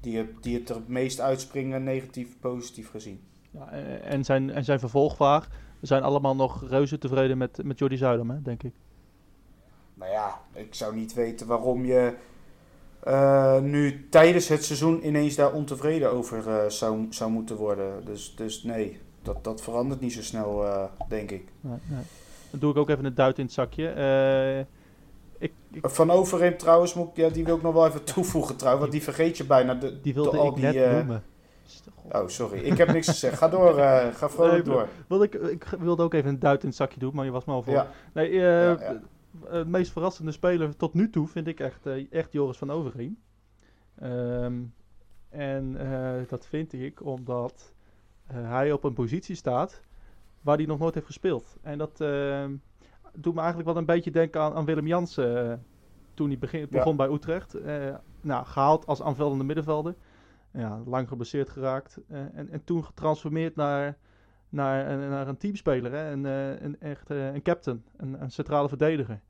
[0.00, 3.20] Die, het, die het er het meest uitspringen, negatief, positief gezien.
[3.50, 3.70] Ja,
[4.02, 5.48] en, zijn, en zijn vervolgvraag.
[5.80, 8.72] We zijn allemaal nog reuze tevreden met, met Jordi Zuidam, hè, denk ik.
[9.94, 12.14] Nou ja, ik zou niet weten waarom je
[13.00, 18.04] eh, nu tijdens het seizoen ineens daar ontevreden over eh, zou, zou moeten worden.
[18.04, 21.48] Dus, dus nee, dat, dat verandert niet zo snel, eh, denk ik.
[21.60, 22.04] Nee, nee.
[22.50, 23.86] Dan doe ik ook even een duit in het zakje.
[25.40, 28.56] Ik, ik, Van Overeem trouwens, moet, ik- ja, die wil ik nog wel even toevoegen
[28.56, 29.74] trouwens, want die vergeet je bijna.
[29.74, 31.22] De, die wilde al ik die, net eh, noemen.
[32.12, 33.38] Oh, sorry, ik heb niks gezegd.
[33.38, 34.88] Ga door, eh, ga vrolijk Nee, door.
[35.06, 37.44] Wilde ik, ik wilde ook even een duit in het zakje doen, maar je was
[37.44, 37.72] me al voor.
[37.72, 39.00] Ja, Nee, eh, Ja, ja.
[39.48, 43.18] Het meest verrassende speler tot nu toe vind ik echt, echt Joris van Overheem.
[43.98, 44.54] Ehm,
[45.28, 45.76] en
[46.28, 47.72] dat vind ik omdat
[48.32, 49.80] hij op een positie staat
[50.40, 51.56] waar hij nog nooit heeft gespeeld.
[51.62, 52.52] En dat ehm,
[53.16, 55.50] doet me eigenlijk wel een beetje denken aan, aan Willem Jansen.
[55.50, 55.56] eh,
[56.14, 57.54] toen hij begin, begon bij Utrecht.
[57.54, 59.94] Eh, nou, gehaald als aanvallende middenvelder.
[60.52, 61.98] Ja, lang geblesseerd geraakt.
[62.08, 63.96] eh, en, en toen getransformeerd naar,
[64.48, 65.92] naar, een- naar een teamspeler.
[65.92, 66.10] Hè?
[66.10, 66.24] Een,
[66.64, 69.20] een, echt een captain, een, een centrale verdediger.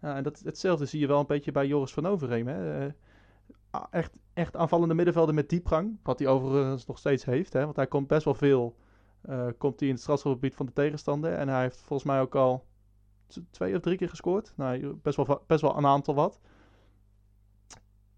[0.00, 2.46] Ja, en dat, hetzelfde zie je wel een beetje bij Joris van Overheem.
[2.46, 2.88] Hè?
[3.90, 5.98] Echt, echt aanvallende middenvelder met diepgang.
[6.02, 7.52] Wat hij overigens nog steeds heeft.
[7.52, 7.64] Hè?
[7.64, 8.76] Want hij komt best wel veel
[9.58, 11.32] komt hij in het strafschopgebied van de tegenstander.
[11.32, 12.64] En hij heeft volgens mij ook al
[13.50, 14.52] twee of drie keer gescoord.
[14.56, 16.40] Nou, best wel, best wel een aantal wat.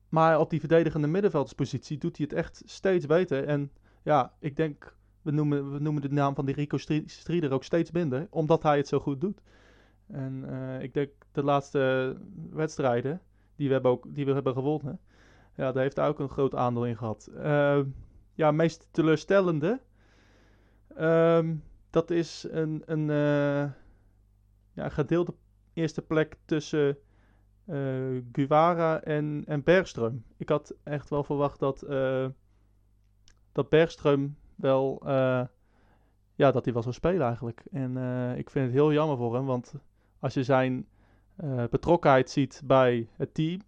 [0.09, 3.44] maar op die verdedigende middenveldspositie doet hij het echt steeds beter.
[3.44, 3.70] En
[4.03, 7.64] ja, ik denk, we noemen, we noemen de naam van die Rico Stri- Strieder ook
[7.64, 9.40] steeds minder, omdat hij het zo goed doet.
[10.07, 12.16] En eh, ik denk de laatste
[12.51, 13.20] wedstrijden
[13.57, 15.01] die we hebben, ook, die we hebben gewonnen,
[15.57, 17.27] ja, daar heeft hij ook een groot aandeel in gehad.
[17.37, 17.81] Eh,
[18.35, 19.81] ja, meest teleurstellende,
[20.96, 21.55] ehm,
[21.90, 23.70] dat is een, een eh,
[24.72, 25.35] ja, gedeelde
[25.72, 26.98] eerste plek tussen
[27.66, 30.35] eh Guevara en, en Bergström.
[30.37, 32.26] Ik had echt wel verwacht dat, eh
[33.52, 35.42] dat Bergström wel, eh,
[36.35, 37.62] ja, dat hij wel zou spelen eigenlijk.
[37.70, 37.96] En
[38.37, 39.74] ik vind het heel jammer voor hem, want
[40.18, 40.87] als je zijn
[41.70, 43.61] betrokkenheid ziet bij het team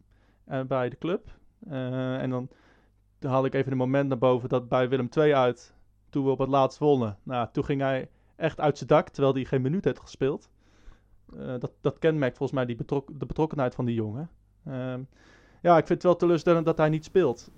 [0.44, 1.38] en bij de club,
[1.68, 2.48] en dan,
[3.18, 5.74] dan haal ik even een moment naar boven dat bij Willem II uit,
[6.10, 9.34] toen we op het laatst wonnen, nou, toen ging hij echt uit zijn dak, terwijl
[9.34, 10.50] hij geen minuut heeft gespeeld.
[11.38, 14.30] Eh, dat, dat kenmerkt volgens mij die betrok de betrokkenheid van die jongen.
[14.66, 15.00] Ehm,
[15.60, 17.50] ja, ik vind het wel teleurstellend dat hij niet speelt.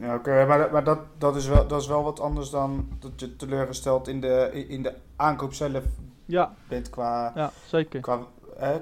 [0.00, 3.20] Ja, oké, maar, maar dat, dat, is wel, dat is wel wat anders dan dat
[3.20, 5.84] je teleurgesteld in de, in de aankoop zelf
[6.24, 8.00] Ja, bent qua, ja zeker.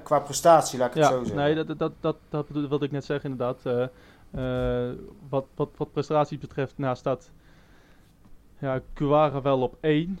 [0.03, 1.35] qua, prestatie, laat ik het Ja, zo zeggen.
[1.43, 3.65] nee, dat, dat, dat, dat wilde ik net zeggen inderdaad.
[3.65, 3.83] Eh,
[4.89, 4.95] eh,
[5.29, 7.31] wat, wat, wat prestaties betreft, nou staat
[8.59, 10.19] ja, Cuara wel op één.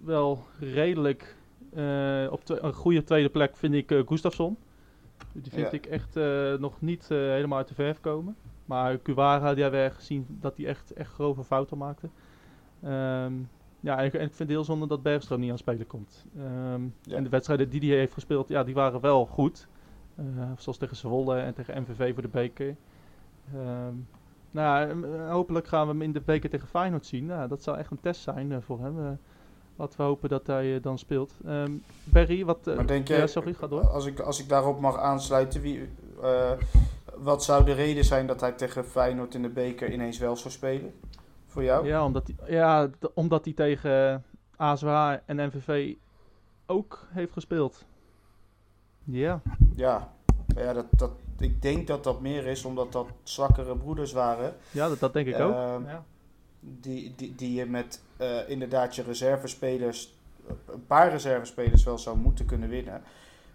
[0.00, 1.36] Wel redelijk
[2.30, 4.56] op twe- een goede tweede plek vind ik eh Gustafsson.
[5.32, 5.76] Die vind Ja.
[5.76, 8.36] ik echt eh, nog niet eh, helemaal uit de verf komen.
[8.64, 12.08] Maar Cuara, die hebben we gezien dat hij echt, echt grove fouten maakte.
[12.82, 13.32] Ehm,
[13.80, 16.24] ja, en ik, vind het heel zonde dat Bergström niet aan het spelen komt.
[16.36, 17.16] Ehm, Ja.
[17.16, 19.66] En de wedstrijden die hij heeft gespeeld, ja, die waren wel goed.
[20.16, 20.24] Eh,
[20.56, 22.76] zoals tegen Zwolle en tegen MVV voor de beker.
[23.54, 23.94] Ehm,
[24.50, 27.26] nou, eh, hopelijk gaan we hem in de beker tegen Feyenoord zien.
[27.26, 28.98] Nou, dat zou echt een test zijn eh, voor hem.
[28.98, 29.10] Eh,
[29.76, 31.32] laten we hopen dat hij eh, dan speelt.
[31.46, 31.72] Ehm
[32.04, 32.66] Barry, wat...
[32.66, 33.88] eh, Maar denk je, ja, sorry, ga door.
[33.88, 35.88] Als ik, als ik daarop mag aansluiten, wie,
[36.22, 36.52] eh,
[37.16, 40.50] wat zou de reden zijn dat hij tegen Feyenoord in de beker ineens wel zou
[40.54, 40.94] spelen?
[41.46, 41.86] Voor jou?
[41.86, 44.24] Ja, omdat hij, ja, omdat hij tegen
[44.56, 45.94] ASWH en MVV
[46.66, 47.84] ook heeft gespeeld.
[49.04, 49.40] Ja,
[49.76, 50.12] Ja,
[50.56, 54.54] ja dat, dat, ik denk dat dat meer is omdat dat zwakkere broeders waren.
[54.70, 55.52] ja dat, dat denk ik ook.
[55.52, 56.04] Ehm, Ja.
[56.60, 60.14] Die, die, die je met eh, inderdaad je reservespelers,
[60.66, 63.02] een paar reservespelers wel zou moeten kunnen winnen.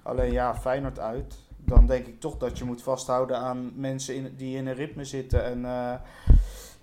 [0.04, 1.36] Alleen ja, Feyenoord uit.
[1.58, 5.44] Dan denk ik toch dat je moet vasthouden aan mensen die in een ritme zitten
[5.44, 5.94] en, eh,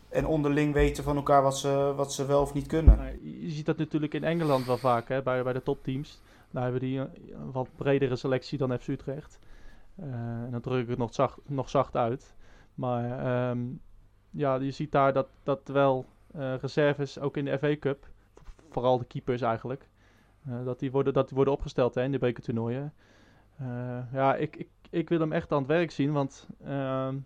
[0.09, 3.19] en onderling weten van elkaar wat ze, wat ze wel of niet kunnen.
[3.41, 6.21] Je ziet dat natuurlijk in Engeland wel vaak, hè, bij, bij de topteams.
[6.51, 9.39] Daar hebben die een, wat bredere selectie dan FC Utrecht.
[9.97, 12.35] Eh, en dan druk ik het nog zacht, nog zacht uit.
[12.75, 13.59] Maar ehm,
[14.31, 18.09] ja, je ziet daar dat, dat wel reserves, ook in de FA Cup,
[18.71, 19.89] vooral de keepers eigenlijk,
[20.47, 22.93] eh, dat, die worden, dat die worden opgesteld hè, in de bekertoernooien.
[23.59, 27.17] Eh, ja, ik, ik, ik wil hem echt aan het werk zien, want ehm,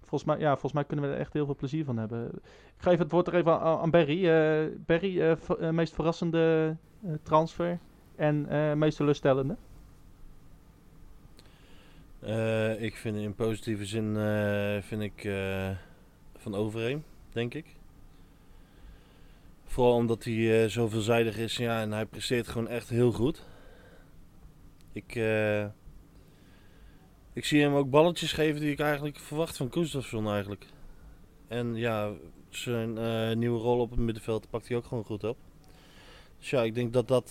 [0.00, 2.28] volgens, mij, ja, volgens mij kunnen we er echt heel veel plezier van hebben.
[2.76, 4.28] Ik geef het woord er even aan, aan Barry.
[4.28, 7.78] Eh, Barry, eh, eh, meest verrassende eh, transfer
[8.16, 9.56] en eh, meest teleurstellende?
[12.20, 15.70] Eh, ik vind in positieve zin eh, vind ik eh,
[16.36, 17.77] van Overeem, denk ik.
[19.68, 23.42] Vooral omdat hij eh, zo veelzijdig is ja, en hij presteert gewoon echt heel goed.
[24.92, 25.64] Ik, eh,
[27.32, 30.66] ik zie hem ook balletjes geven die ik eigenlijk verwacht van Gustafsson eigenlijk.
[31.48, 32.12] En ja,
[32.48, 35.36] zijn eh, nieuwe rol op het middenveld pakt hij ook gewoon goed op.
[36.38, 37.30] Dus ja, ik denk dat dat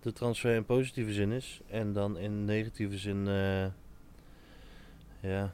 [0.00, 1.60] de transfer in positieve zin is.
[1.66, 3.24] En dan in negatieve zin,
[5.20, 5.52] ja.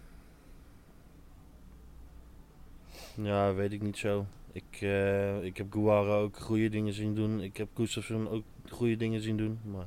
[3.14, 4.26] Ja, weet ik niet zo.
[4.52, 7.40] Ik, eh, ik heb Guara ook goede dingen zien doen.
[7.40, 9.58] Ik heb Gustafsson ook goede dingen zien doen.
[9.64, 9.86] Maar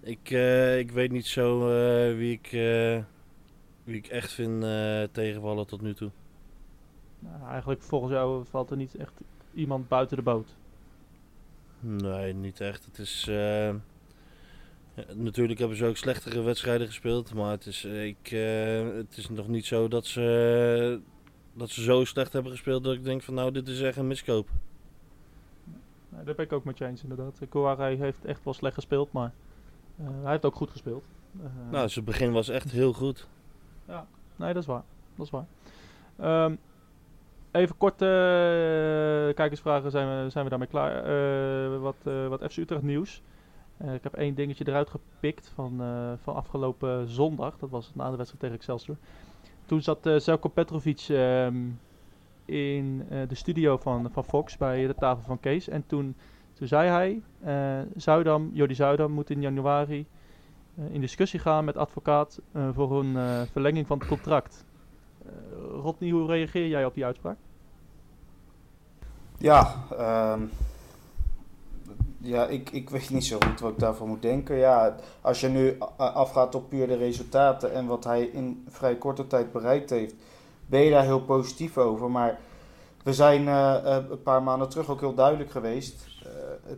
[0.00, 2.50] ik, eh, ik weet niet zo eh, wie, ik,
[3.84, 4.64] wie ik echt vind
[5.12, 6.10] tegenvallen tot nu toe.
[7.18, 9.12] Nou, eigenlijk volgens jou valt er niet echt
[9.54, 10.54] iemand buiten de boot.
[11.80, 12.84] Nee, niet echt.
[12.84, 13.24] Het is.
[15.14, 17.34] natuurlijk hebben ze ook slechtere wedstrijden gespeeld.
[17.34, 18.28] Maar het is, ik,
[18.96, 21.00] het is nog niet zo dat ze,
[21.60, 22.84] dat ze zo slecht hebben gespeeld.
[22.84, 24.48] Dat ik denk van nou, dit is echt een miskoop.
[26.08, 27.38] Nee, daar ben ik ook met je eens inderdaad.
[27.48, 29.32] Kouara heeft echt wel slecht gespeeld, maar
[29.96, 31.04] eh, hij heeft ook goed gespeeld.
[31.42, 33.28] Eh, Nou, zijn begin was echt heel goed.
[34.36, 34.82] Nee, dat is waar.
[35.16, 35.46] Dat is waar.
[36.16, 36.54] Ehm,
[37.50, 41.80] even korte eh, kijkersvragen, zijn we, zijn we daarmee klaar.
[41.80, 41.96] Wat,
[42.28, 43.22] wat FC Utrecht nieuws.
[43.94, 45.82] Ik heb één dingetje eruit gepikt van,
[46.22, 47.58] van afgelopen zondag.
[47.58, 48.96] Dat was na de wedstrijd tegen Excelsior.
[49.70, 51.56] Toen zat eh Zelko Petrovic ehm,
[52.44, 55.68] in eh, de studio van, van Fox bij de tafel van Kees.
[55.68, 56.16] En toen,
[56.52, 60.06] toen zei hij, eh Zuidam, Jordi Zuidam moet in januari
[60.90, 62.40] in discussie gaan met advocaat
[62.72, 64.64] voor een verlenging van het contract.
[65.72, 67.36] Rodney, hoe reageer jij op die uitspraak?
[69.38, 70.42] Ja, ehm,
[72.22, 74.56] ja ik, ik weet niet zo goed wat ik daarvan moet denken.
[74.56, 78.96] Ja, als je nu a- afgaat op puur de resultaten en wat hij in vrij
[78.96, 80.14] korte tijd bereikt heeft,
[80.66, 82.10] ben je daar heel positief over.
[82.10, 82.38] Maar
[83.02, 86.30] we zijn eh, eh, een paar maanden terug ook heel duidelijk geweest eh,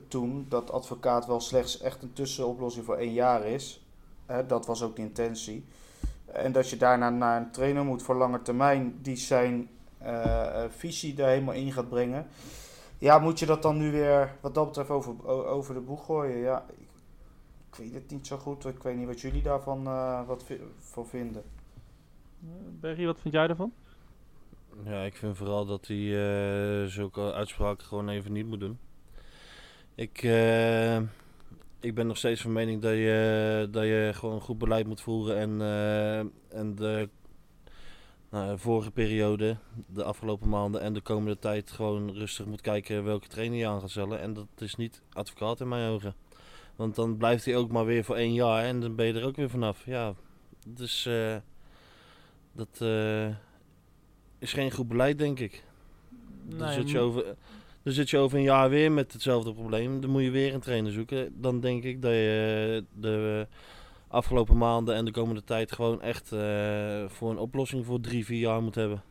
[0.08, 3.86] toen dat advocaat wel slechts echt een tussenoplossing voor één jaar is.
[4.46, 5.64] Dat was ook de intentie.
[6.26, 9.68] En dat je daarna naar een trainer moet voor lange termijn die zijn
[9.98, 12.26] eh, eh, visie daar helemaal in gaat brengen.
[13.02, 16.36] Ja, moet je dat dan nu weer wat dat betreft over, over de boeg gooien?
[16.36, 16.88] Ja, ik,
[17.68, 18.64] ik weet het niet zo goed.
[18.64, 20.44] Ik weet niet wat jullie daarvan eh, wat
[20.78, 21.42] van vinden.
[22.44, 22.50] Uh,
[22.80, 23.72] Berry, wat vind jij ervan?
[24.84, 28.78] Ja, ik vind vooral dat hij eh, zulke uitspraken gewoon even niet moet doen.
[29.94, 30.96] Ik, eh,
[31.80, 35.36] ik ben nog steeds van mening dat je, dat je gewoon goed beleid moet voeren.
[35.36, 37.08] En, eh, en de
[38.32, 39.56] nou, vorige periode,
[39.86, 43.80] de afgelopen maanden en de komende tijd gewoon rustig moet kijken welke trainer je aan
[43.80, 44.20] gaat stellen.
[44.20, 46.14] En dat is niet advocaat in mijn ogen.
[46.76, 49.26] Want dan blijft hij ook maar weer voor één jaar en dan ben je er
[49.26, 49.86] ook weer vanaf.
[49.86, 50.14] Ja,
[50.66, 51.36] dus eh,
[52.52, 53.26] dat eh,
[54.38, 55.64] is geen goed beleid, denk ik.
[56.48, 57.24] Dan, Nee, zit je over,
[57.82, 60.00] dan zit je over een jaar weer met hetzelfde probleem.
[60.00, 61.40] Dan moet je weer een trainer zoeken.
[61.40, 63.46] Dan denk ik dat je de
[64.12, 68.38] afgelopen maanden en de komende tijd gewoon echt eh, voor een oplossing voor drie, vier
[68.38, 69.02] jaar moet hebben.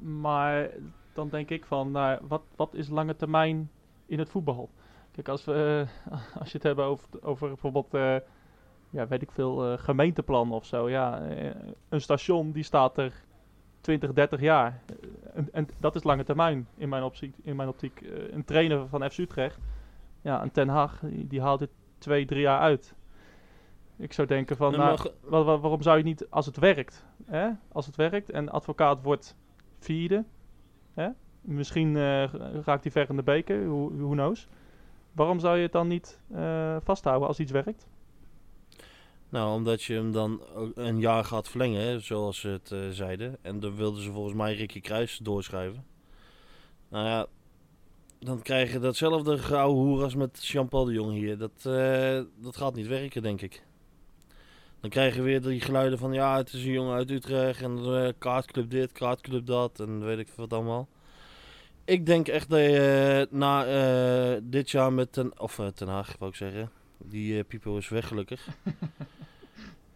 [0.00, 0.70] Maar
[1.12, 3.70] dan denk ik van, nou, wat, wat is lange termijn
[4.06, 4.70] in het voetbal?
[5.10, 8.16] Kijk, als, we, eh, als je het hebben over, over bijvoorbeeld, eh,
[8.90, 10.90] ja, weet ik veel, gemeenteplan of zo.
[10.90, 11.22] Ja,
[11.88, 13.12] een station die staat er
[13.80, 14.82] 20, 30 jaar.
[15.34, 17.36] En, en dat is lange termijn in mijn optiek.
[17.42, 18.00] In mijn optiek.
[18.30, 19.58] Een trainer van FC Utrecht,
[20.22, 22.94] ja, een Ten Hag, die, die haalt dit twee, drie jaar uit.
[24.02, 27.48] Ik zou denken van, nou, mag- waarom zou je niet, als het werkt, hè?
[27.72, 29.36] als het werkt en advocaat wordt
[29.78, 30.24] vierde,
[30.92, 31.08] hè?
[31.40, 32.32] misschien eh,
[32.64, 34.48] raakt hij ver in de beker, who, who knows.
[35.12, 37.86] Waarom zou je het dan niet eh, vasthouden als iets werkt?
[39.28, 40.42] Nou, omdat je hem dan
[40.74, 43.36] een jaar gaat verlengen, zoals ze het eh, zeiden.
[43.42, 45.84] En dan wilden ze volgens mij Ricky Kruis doorschrijven.
[46.88, 47.26] Nou ja,
[48.18, 51.38] dan krijg je datzelfde gouden hoer als met Jean-Paul de Jong hier.
[51.38, 51.62] Dat,
[52.36, 53.62] dat gaat niet werken, denk ik.
[54.82, 57.78] Dan krijg je weer die geluiden van, ja, het is een jongen uit Utrecht en
[57.78, 60.88] eh, kaartclub dit, kaartclub dat en weet ik wat allemaal.
[61.84, 66.14] Ik denk echt dat je eh, na eh, dit jaar met Ten, of Ten Haag,
[66.18, 68.46] wou ik zeggen, die Pipo is weg gelukkig.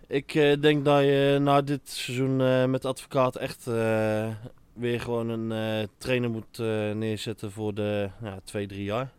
[0.09, 2.37] Ik denk dat je na dit seizoen
[2.71, 3.65] met de advocaat echt
[4.73, 6.59] weer gewoon een trainer moet
[6.95, 8.11] neerzetten voor de
[8.45, 9.13] twee, drie jaar.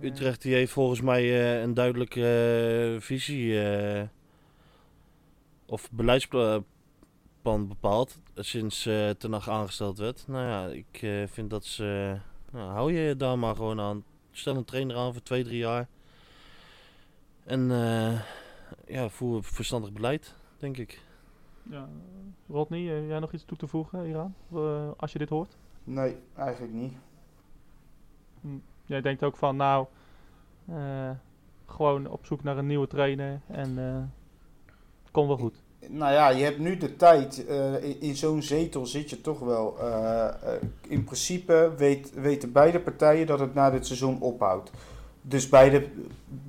[0.00, 2.20] Utrecht die heeft volgens mij eh, een duidelijke
[2.94, 4.08] eh, visie eh,
[5.66, 6.64] of beleidsplan
[7.68, 10.24] bepaald eh, sinds eh Ten aangesteld werd.
[10.26, 12.16] Nou ja, ik eh, vind dat ze...
[12.52, 14.04] nou, hou je daar maar gewoon aan.
[14.30, 15.88] Stel een trainer aan voor twee, drie jaar.
[17.44, 18.20] En eh,
[18.86, 21.02] ja, voer verstandig beleid, denk ik.
[21.70, 21.88] Ja,
[22.48, 25.56] Rodney, eh, jij nog iets toe te voegen hieraan, eh, als je dit hoort?
[25.84, 26.92] Nee, eigenlijk niet.
[28.90, 29.86] Jij denkt ook van, nou,
[30.68, 31.10] eh,
[31.66, 33.76] gewoon op zoek naar een nieuwe trainer en
[35.02, 35.62] het komt wel goed.
[35.88, 37.46] Nou ja, je hebt nu de tijd.
[37.46, 39.76] eh, in in zo'n zetel zit je toch wel.
[40.88, 44.70] in principe weet, weten beide partijen dat het na dit seizoen ophoudt.
[45.22, 45.86] Dus beide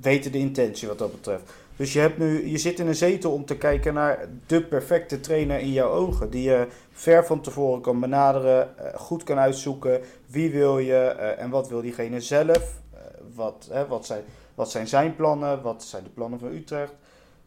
[0.00, 1.52] weten de intentie wat dat betreft.
[1.76, 5.20] Dus je, hebt nu, je zit in een zetel om te kijken naar de perfecte
[5.20, 6.30] trainer in jouw ogen.
[6.30, 10.00] Die je ver van tevoren kan benaderen, eh, goed kan uitzoeken.
[10.26, 12.80] Wie wil je eh, en wat wil diegene zelf?
[12.92, 13.00] Eh,
[13.34, 15.62] wat, hè, wat, zijn, wat zijn zijn plannen?
[15.62, 16.94] Wat zijn de plannen van Utrecht?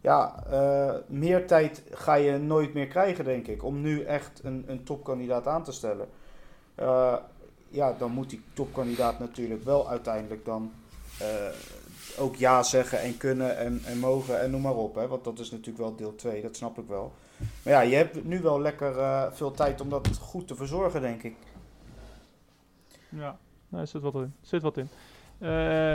[0.02, 0.44] Ja,
[1.08, 5.48] meer tijd ga je nooit meer krijgen, denk ik, om nu echt een, een topkandidaat
[5.48, 6.08] aan te stellen.
[7.70, 10.72] Ja, dan moet die topkandidaat natuurlijk wel uiteindelijk dan
[12.20, 14.96] ook ja zeggen en kunnen en, en mogen en noem maar op.
[14.96, 15.08] Hè?
[15.08, 17.12] Want dat is natuurlijk wel deel 2, dat snap ik wel.
[17.64, 21.02] Maar ja, je hebt nu wel lekker eh, veel tijd om dat goed te verzorgen,
[21.02, 21.36] denk ik.
[23.10, 23.38] Ja,
[23.72, 24.34] er zit wat in.
[24.42, 24.90] Zit wat in.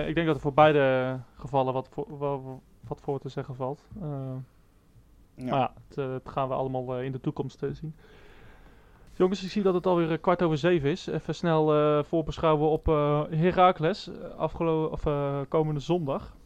[0.08, 2.38] Ik denk dat er voor beide gevallen wat voor, wa-
[2.86, 3.80] wat voor te zeggen valt.
[4.00, 4.08] Eh,
[5.34, 5.44] Ja.
[5.50, 7.94] Maar ja, het, eh, het gaan we allemaal in de toekomst zien.
[9.20, 11.06] Jongens, ik zie dat het alweer eh, kwart over zeven is.
[11.06, 15.02] Even snel eh, voorbeschouwen op eh Heracles, eh, afgelo- of,
[15.48, 16.36] komende zondag.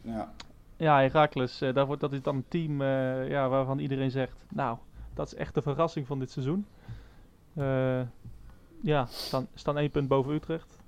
[0.00, 0.32] ja.
[0.76, 2.82] Ja, Heracles, daar wordt, dat is dan een team
[3.28, 4.44] ja, waarvan iedereen zegt...
[4.50, 4.78] Nou,
[5.14, 6.66] dat is echt de verrassing van dit seizoen.
[8.80, 10.78] Ja, staan, staan één punt boven Utrecht.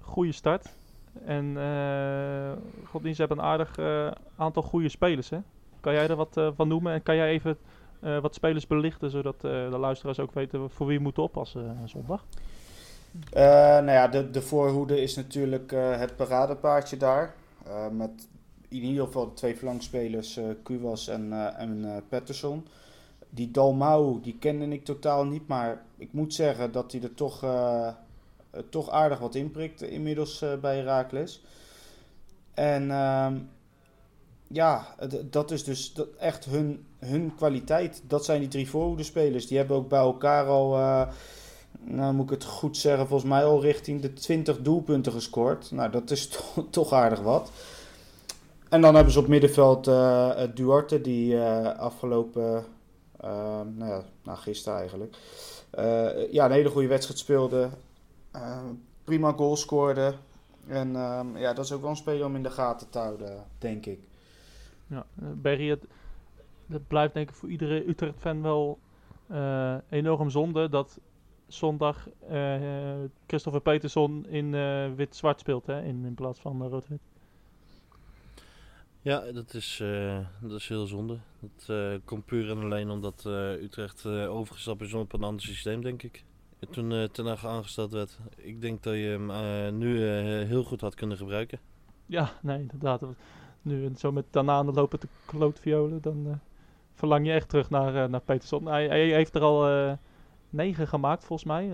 [0.00, 0.76] Goede start.
[1.24, 2.52] En uh,
[2.84, 3.78] Godin, ze hebben een aardig
[4.36, 5.30] aantal goede spelers.
[5.30, 5.38] Hè?
[5.80, 6.92] Kan jij er wat van noemen?
[6.92, 7.58] En kan jij even
[8.20, 12.24] wat spelers belichten, zodat de luisteraars ook weten voor wie moeten oppassen zondag?
[13.32, 17.34] nou ja, de, de voorhoede is natuurlijk het paradepaardje daar.
[17.92, 18.28] met
[18.68, 22.66] in ieder geval de twee flankspelers, Kuwas en, en Patterson.
[23.30, 27.42] Die Dalmau, die kende ik totaal niet, maar ik moet zeggen dat hij er toch
[28.54, 31.42] eh, toch aardig wat inprikt inmiddels eh, bij Herakles.
[32.54, 33.38] En ehm,
[34.54, 34.94] ja,
[35.30, 38.02] dat is dus echt hun, hun kwaliteit.
[38.06, 39.46] Dat zijn die drie voorhoedenspelers.
[39.46, 41.08] Die hebben ook bij elkaar al, uh,
[41.80, 45.70] nou moet ik het goed zeggen, volgens mij al richting de 20 doelpunten gescoord.
[45.70, 47.50] Nou, dat is to toch aardig wat.
[48.68, 51.40] En dan hebben ze op middenveld uh, Duarte, die
[51.78, 52.64] afgelopen,
[53.20, 55.16] nou ja, nou, gisteren eigenlijk,
[56.30, 57.68] ja, een hele goede wedstrijd speelde.
[59.04, 60.14] Prima goal scoorde.
[60.66, 63.44] En ehm, ja, dat is ook wel een speler om in de gaten te houden,
[63.58, 64.00] denk ik.
[64.86, 65.86] Ja, eh, Berry, het,
[66.66, 68.78] het blijft denk ik voor iedere Utrecht-fan wel
[69.30, 71.00] uh, enorm zonde dat
[71.46, 72.60] zondag uh,
[73.26, 74.50] Christopher Peterson in
[74.96, 77.00] wit-zwart speelt, hè, in, in plaats van rood-wit.
[79.02, 79.82] Ja, dat is,
[80.40, 81.18] dat is heel zonde.
[81.40, 83.24] Dat komt puur en alleen omdat
[83.60, 86.24] Utrecht overgestapt is op een ander systeem, denk ik
[86.70, 88.18] toen uh, Ten Hag aangesteld werd.
[88.36, 90.04] Ik denk dat je hem nu
[90.44, 91.58] heel goed had kunnen gebruiken.
[92.06, 93.02] Ja, nee, inderdaad.
[93.64, 96.40] Nu zo met Tanane lopen te klootviolen, dan
[96.92, 98.66] verlang je echt terug naar, naar Peterson.
[98.66, 99.98] Hij, hij heeft er al
[100.50, 101.64] negen gemaakt, volgens mij.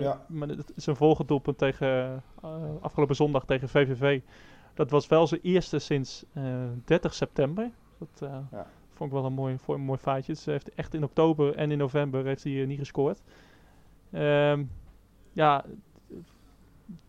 [0.00, 0.24] ja.
[0.28, 2.22] Maar het is een volgend doelpunt tegen,
[2.80, 4.20] afgelopen zondag tegen VVV.
[4.74, 6.24] Dat was wel zijn eerste sinds
[6.84, 7.70] 30 september.
[7.98, 8.66] Dat ja.
[8.92, 10.32] vond ik wel een mooi, een mooi feitje.
[10.32, 13.22] Dus hij heeft echt in oktober en in november heeft hij niet gescoord.
[14.12, 14.70] Um,
[15.32, 15.64] ja,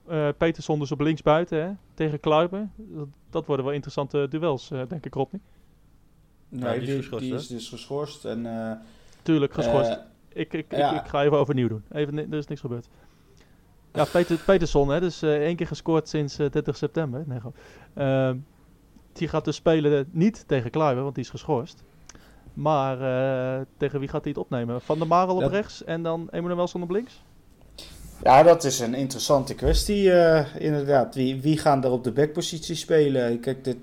[0.10, 2.70] uh, Peterson dus op linksbuiten hè, tegen Kluiber.
[2.76, 5.42] Dat, dat, worden wel interessante duels, uh, denk ik, Rodney.
[6.50, 8.26] Nee, die, is, die is dus geschorst.
[8.26, 8.72] En, uh,
[9.22, 10.00] Tuurlijk, geschorst.
[10.34, 10.92] Ik, ik, ja.
[10.92, 11.84] ik, ik, ga even overnieuw doen.
[11.92, 12.90] Even, er is niks gebeurd.
[13.94, 17.24] Ja, Peter, Peterson, hè, dus één keer gescoord sinds 30 september.
[17.28, 17.40] Nee,
[17.96, 18.32] uh,
[19.14, 21.84] die gaat dus spelen niet tegen Kluiber, want die is geschorst.
[22.54, 24.82] Maar uh, tegen wie gaat hij het opnemen?
[24.82, 27.24] Van der Marel op rechts en dan Emanuelson op links?
[28.24, 31.16] Ja, dat is een interessante kwestie uh, inderdaad.
[31.16, 33.40] Wie, wie gaan er op de backpositie spelen?
[33.40, 33.78] Kijk, de,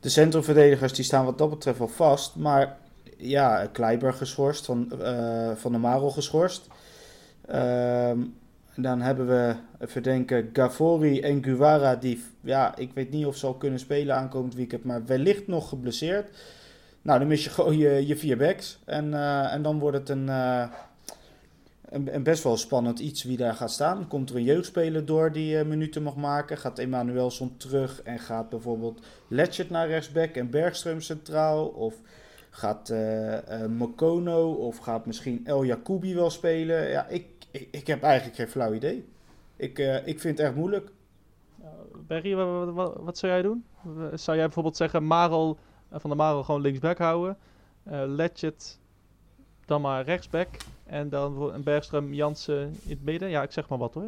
[0.00, 2.36] de centrumverdedigers die staan wat dat betreft wel vast.
[2.36, 2.76] Maar
[3.16, 6.66] ja, Kleiber geschorst, Van, uh, van der Marel geschorst.
[7.46, 8.18] Ehm,
[8.76, 13.46] dan hebben we, even denken, Gavori en Guevara die, ja, ik weet niet of ze
[13.46, 16.30] al kunnen spelen aankomend weekend, maar wellicht nog geblesseerd.
[17.02, 18.78] Nou, dan mis je gewoon je, je vier backs.
[18.84, 20.28] En, uh, en dan wordt het een,
[21.90, 24.08] een, best wel spannend iets wie daar gaat staan.
[24.08, 26.58] Komt er een jeugdspeler door die uh, minuten mag maken?
[26.58, 31.66] Gaat Emanuelson terug en gaat bijvoorbeeld Letchert naar rechtsback en Bergström centraal?
[31.66, 31.94] Of
[32.50, 32.92] gaat
[33.68, 36.88] Mokono of gaat misschien El Jacoubi wel spelen?
[36.88, 39.08] Ja, ik, ik, heb eigenlijk geen flauw idee.
[39.56, 40.90] Ik, ik vind het echt moeilijk.
[42.06, 42.34] Berry,
[42.74, 43.64] wat, zou jij doen?
[44.14, 45.58] Zou jij bijvoorbeeld zeggen, Marel
[45.90, 47.36] eh, van der Marel gewoon linksback houden.
[47.88, 48.78] Uh, Letchet
[49.64, 50.48] dan maar rechtsback.
[50.90, 53.28] En dan een Bergström Jansen in het midden.
[53.28, 54.04] Ja, ik zeg maar wat hoor.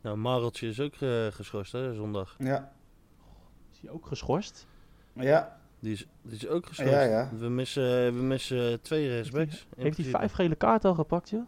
[0.00, 2.36] Nou, Mareltje is ook uh, geschorst hè, zondag.
[2.38, 2.72] Ja.
[3.72, 4.66] Is hij ook geschorst?
[5.12, 5.58] Ja.
[5.80, 6.92] Die is, die is ook geschorst.
[6.92, 7.30] Ja, ja.
[7.38, 9.66] We missen, we missen twee rechtsbacks.
[9.76, 11.46] Heeft hij vijf gele kaarten al gepakt, joh?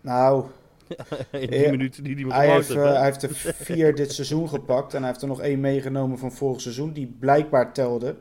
[0.00, 0.46] Nou,
[1.30, 4.94] in die minuten die hij, hij heeft, uh, hij heeft er vier dit seizoen gepakt.
[4.94, 6.92] En hij heeft er nog één meegenomen van vorig seizoen.
[6.92, 8.16] Die blijkbaar telde.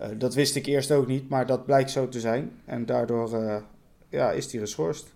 [0.00, 1.28] Uh, dat wist ik eerst ook niet.
[1.28, 2.60] Maar dat blijkt zo te zijn.
[2.64, 3.56] En daardoor uh,
[4.12, 5.14] ja, is hij geschorst.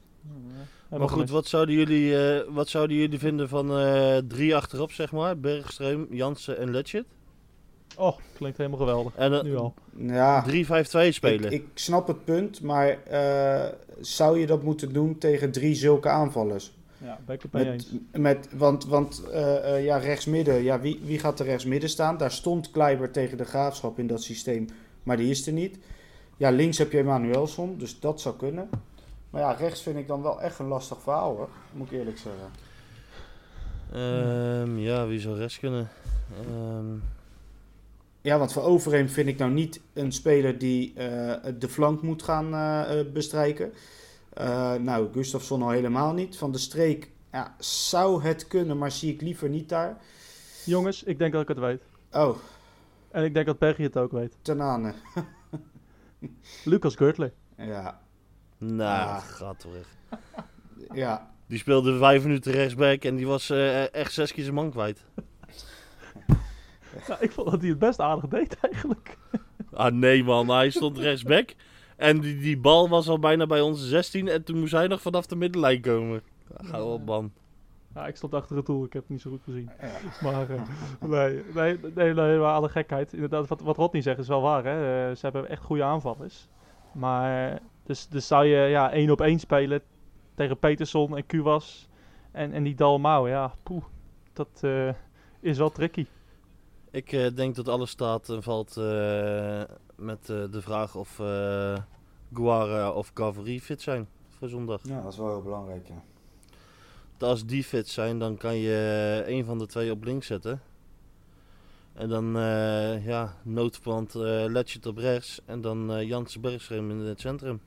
[0.91, 2.17] maar goed, wat zouden jullie,
[2.49, 3.67] wat zouden jullie vinden van
[4.29, 5.39] drie achterop, zeg maar?
[5.39, 7.05] Bergstreum, Jansen en Letchit?
[7.97, 9.15] Oh, klinkt helemaal geweldig.
[9.15, 9.75] En, nu al.
[9.97, 10.49] Ja, 3-5-2
[11.09, 11.53] spelen.
[11.53, 12.99] Ik, ik, snap het punt, maar
[14.01, 16.73] zou je dat moeten doen tegen drie zulke aanvallers?
[16.99, 17.93] Ja, ben ik het mee eens.
[18.13, 22.17] Met, want want uh, uh, ja, rechtsmidden, ja, wie, wie gaat er rechtsmidden staan?
[22.17, 24.69] Daar stond Kleiber tegen de Graafschap in dat systeem,
[25.03, 25.79] maar die is er niet.
[26.37, 28.69] Ja, links heb je Emanuelson, dus dat zou kunnen.
[29.31, 31.49] Maar ja, rechts vind ik dan wel echt een lastig verhaal, hoor.
[31.73, 32.51] moet ik eerlijk zeggen.
[34.63, 35.89] Um, ja, wie zou rechts kunnen?
[36.51, 37.03] Um...
[38.21, 42.23] Ja, want voor Overeem vind ik nou niet een speler die uh, de flank moet
[42.23, 43.73] gaan uh, bestrijken.
[44.41, 46.37] Uh, nou, Gustafsson al helemaal niet.
[46.37, 49.97] Van de streek ja, zou het kunnen, maar zie ik liever niet daar.
[50.65, 51.83] Jongens, ik denk dat ik het weet.
[52.13, 52.37] Oh.
[53.11, 54.37] En ik denk dat Bergie het ook weet.
[54.43, 54.95] Tenane.
[56.65, 57.33] Lucas Gertler.
[57.57, 58.01] Ja.
[58.59, 59.23] Nou, ah.
[59.23, 59.89] gaat terug.
[60.93, 61.35] ja.
[61.47, 65.05] Die speelde vijf minuten rechtsback en die was uh, echt zes keer zijn man kwijt.
[67.09, 69.19] Nou, ik vond dat hij het best aardig deed eigenlijk.
[69.73, 71.55] Ah nee man, hij stond rechtsback.
[71.97, 75.03] En die, die bal was al bijna bij onze 16 en toen moest hij nog
[75.03, 76.23] vanaf de middenlijn komen.
[76.55, 77.33] Ga op man.
[77.97, 79.71] Ja, ik stond achter het doel, ik heb het niet zo goed gezien.
[79.81, 79.89] Ja.
[80.23, 80.63] Maar eh,
[81.01, 83.13] nee, nee, nee, nee, maar alle gekheid.
[83.13, 84.65] Inderdaad, wat, wat Rodney zegt is wel waar.
[84.65, 85.09] Hè?
[85.09, 86.49] Eh, ze hebben echt goede aanvallers.
[86.93, 89.81] Maar dus, dus zou je ja, één op één spelen
[90.35, 91.89] tegen Peterson en Kuwas
[92.33, 93.29] en, en die Dalmau.
[93.29, 93.85] Ja, poeh,
[94.33, 94.89] dat eh,
[95.41, 96.07] is wel tricky.
[96.91, 99.63] Ik eh, denk dat alles staat en valt eh,
[99.97, 101.77] met eh, de vraag of eh
[102.33, 104.81] Guara of Cavalry fit zijn voor zondag.
[104.83, 106.03] Ja, dat is wel heel belangrijk, ja.
[107.19, 110.61] Als die fit zijn, dan kan je een van de twee op links zetten.
[111.93, 115.41] En dan, eh ja, noodverband eh Letchert op rechts.
[115.45, 117.61] En dan eh Jansen in het centrum.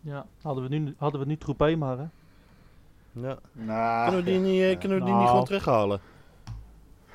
[0.00, 2.06] Ja, hadden we nu, hadden we nu Troepé maar, hè?
[3.12, 3.38] Ja.
[3.52, 5.18] Nou, Kunnen we die, niet, eh, kunnen we die Nou.
[5.20, 6.00] niet gewoon terughalen?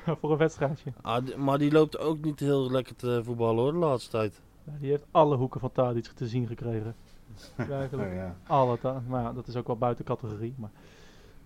[0.20, 0.92] Voor een wedstrijdje.
[1.02, 4.40] Ah, die- maar die loopt ook niet heel lekker te voetballen hoor, de laatste tijd.
[4.64, 6.94] Ja, die heeft alle hoeken van Tadic te zien gekregen.
[7.56, 8.08] Eigenlijk.
[8.08, 8.36] Oh, ja.
[8.46, 10.54] Alle ta- maar ja, dat is ook wel buiten categorie.
[10.56, 10.70] Maar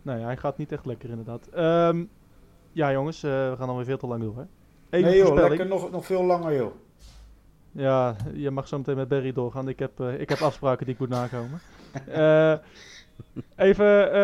[0.04, 1.48] nee, hij gaat niet echt lekker inderdaad.
[1.48, 2.04] Ehm,
[2.72, 4.42] ja jongens, eh, we gaan alweer veel te lang door hè.
[4.90, 5.58] Even Nee joh, voorspelling.
[5.58, 6.72] lekker nog, nog veel langer joh.
[7.72, 9.68] Ja, je mag zo meteen met Barry doorgaan.
[9.68, 11.60] Ik heb, eh, ik heb afspraken die ik moet nakomen.
[12.06, 12.54] Eh,
[13.56, 14.18] even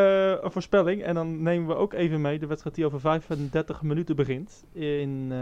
[0.44, 1.02] een voorspelling.
[1.02, 4.64] En dan nemen we ook even mee de wedstrijd die over 35 minuten begint.
[4.72, 5.32] In,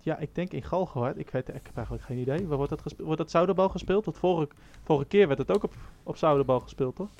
[0.00, 1.18] ja, ik denk in Galgenwaard.
[1.18, 2.46] Ik, weet, ik heb eigenlijk geen idee.
[2.46, 3.06] Waar wordt dat gespeeld?
[3.06, 4.04] Wordt dat Zouderbal gespeeld?
[4.04, 4.48] Want vorige,
[4.82, 5.72] vorige keer werd het ook op,
[6.02, 7.10] op Zouderbal gespeeld, toch?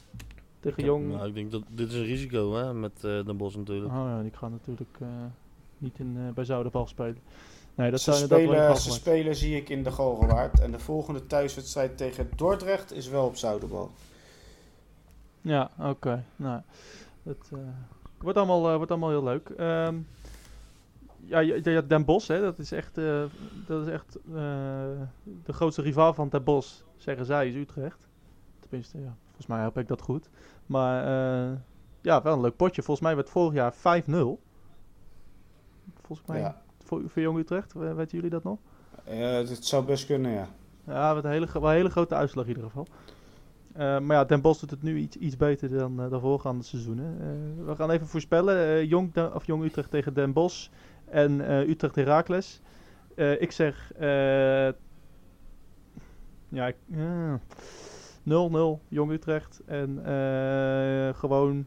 [0.67, 1.13] Tegen Jong.
[1.13, 3.93] Nou, ik denk dat dit is een risico hè, met eh Den Bos natuurlijk.
[3.93, 5.09] Oh ja, ik ga natuurlijk eh,
[5.79, 7.19] niet in, eh, bij Zouderbal spelen.
[7.75, 9.01] Nee, dat Ze in spelen, ze Galgenwaard.
[9.01, 10.61] spelen zie ik in de Galgenwaard.
[10.61, 13.91] En de volgende thuiswedstrijd tegen Dordrecht is wel op Zouderbal.
[15.41, 16.25] Ja, oké.
[16.37, 16.61] Nou,
[17.23, 17.59] het eh,
[18.19, 19.49] wordt, allemaal, wordt allemaal heel leuk.
[19.49, 19.97] Ehm,
[21.27, 23.25] ja, ja, ja, Den Bosch, hè, dat is echt, eh,
[23.67, 24.33] dat is echt eh,
[25.45, 28.09] de grootste rivaal van Den Bosch, zeggen zij, is Utrecht.
[28.61, 30.29] Tenminste, ja, volgens mij heb ik dat goed.
[30.67, 31.53] Maar eh,
[32.01, 32.83] ja, wel een leuk potje.
[32.83, 33.79] Volgens mij werd vorig jaar 5-0.
[36.03, 36.63] Volgens mij Ja.
[36.85, 38.59] voor, voor Jong Utrecht, we- weten jullie dat nog?
[39.05, 40.49] Eh, het zou best kunnen, ja.
[40.87, 42.87] Ja, met een hele, wel een hele grote uitslag in ieder geval.
[43.73, 46.65] Eh, maar ja, Den Bosch doet het nu iets, iets beter dan eh, de voorgaande
[46.65, 47.17] seizoenen.
[47.21, 48.87] Eh, we gaan even voorspellen.
[48.87, 50.69] Jong, of Jong Utrecht tegen Den Bosch
[51.05, 52.61] en Utrecht Heracles.
[53.39, 53.93] Ik zeg...
[56.49, 56.77] ja, ik-
[58.29, 59.61] 0-0 Jong Utrecht.
[59.67, 61.67] En eh, gewoon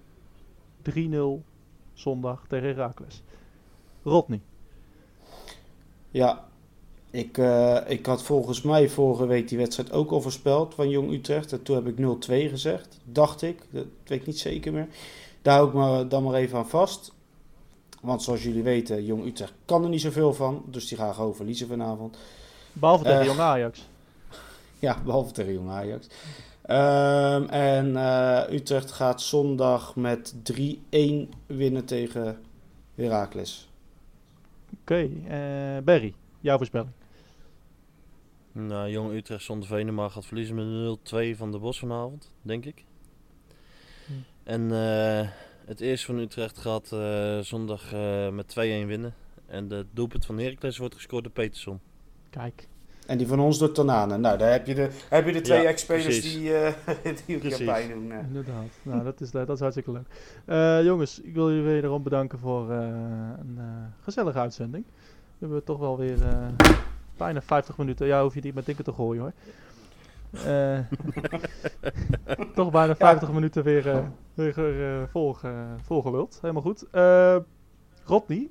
[0.91, 1.43] 3-0
[1.93, 3.23] zondag tegen Heracles.
[4.03, 4.41] Rodney.
[6.11, 6.47] Ja,
[7.11, 11.11] ik, eh, ik had volgens mij vorige week die wedstrijd ook al voorspeld van Jong
[11.11, 11.51] Utrecht.
[11.51, 13.61] En toen heb ik 0-2 gezegd, dacht ik.
[13.69, 14.87] Dat weet ik niet zeker meer.
[15.41, 17.13] Daar hou ik me dan maar even aan vast.
[18.01, 20.63] Want zoals jullie weten, Jong Utrecht kan er niet zoveel van.
[20.65, 22.17] Dus die gaan gewoon verliezen vanavond.
[22.73, 23.25] Behalve tegen Eh.
[23.25, 23.87] Jong Ajax.
[24.79, 26.07] Ja, behalve tegen Jong Ajax.
[26.69, 32.39] Ehm, en eh, Utrecht gaat zondag met 3-1 winnen tegen
[32.95, 33.69] Heracles.
[34.81, 36.91] Oké, eh Berry, jouw voorspelling.
[38.51, 40.99] Nou, Jong Utrecht zonder Venema gaat verliezen met
[41.33, 42.83] 0-2 van de Bos vanavond, denk ik.
[44.05, 44.13] Hm.
[44.43, 45.29] En eh,
[45.65, 48.53] het eerste van Utrecht gaat eh, zondag eh, met 2-1
[48.87, 49.13] winnen.
[49.45, 51.79] En de doelpunt van Heracles wordt gescoord door Peterson.
[52.29, 52.67] Kijk.
[53.09, 54.17] En die van ons door Tanane.
[54.17, 56.73] Nou, daar heb je de, heb je de twee Ja, ex-spelers die, eh
[57.25, 57.65] die ook Precies.
[57.65, 58.11] pijn doen.
[58.11, 58.17] eh.
[58.27, 58.63] Inderdaad.
[58.81, 60.07] nou, dat is, dat is hartstikke leuk.
[60.45, 62.77] Eh, jongens, ik wil jullie wederom bedanken voor eh,
[63.39, 63.63] een eh,
[64.01, 64.83] gezellige uitzending.
[65.37, 66.47] We hebben toch wel weer eh,
[67.17, 68.07] bijna 50 minuten.
[68.07, 69.31] Ja, hoef je niet met dingen te gooien hoor.
[70.45, 70.79] Eh,
[72.55, 73.99] toch bijna 50 minuten weer, eh
[74.33, 75.53] weer eh, volge,
[75.85, 76.37] volgeluld.
[76.41, 76.85] Helemaal goed.
[76.91, 77.35] Eh
[78.05, 78.49] Rodney,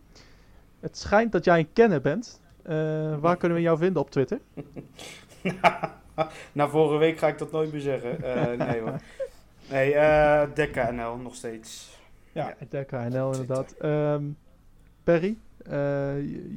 [0.81, 2.41] het schijnt dat jij een kenner bent.
[2.69, 4.39] Eh, waar kunnen we jou vinden op Twitter?
[6.53, 8.23] Na vorige week ga ik dat nooit meer zeggen.
[8.23, 9.01] Eh, nee hoor.
[9.71, 11.99] Nee, eh Dekka NL nog steeds.
[12.33, 12.55] Ja, Ja.
[12.59, 13.73] het DKNL inderdaad.
[13.73, 14.23] Ehm
[15.05, 15.73] Perry, eh,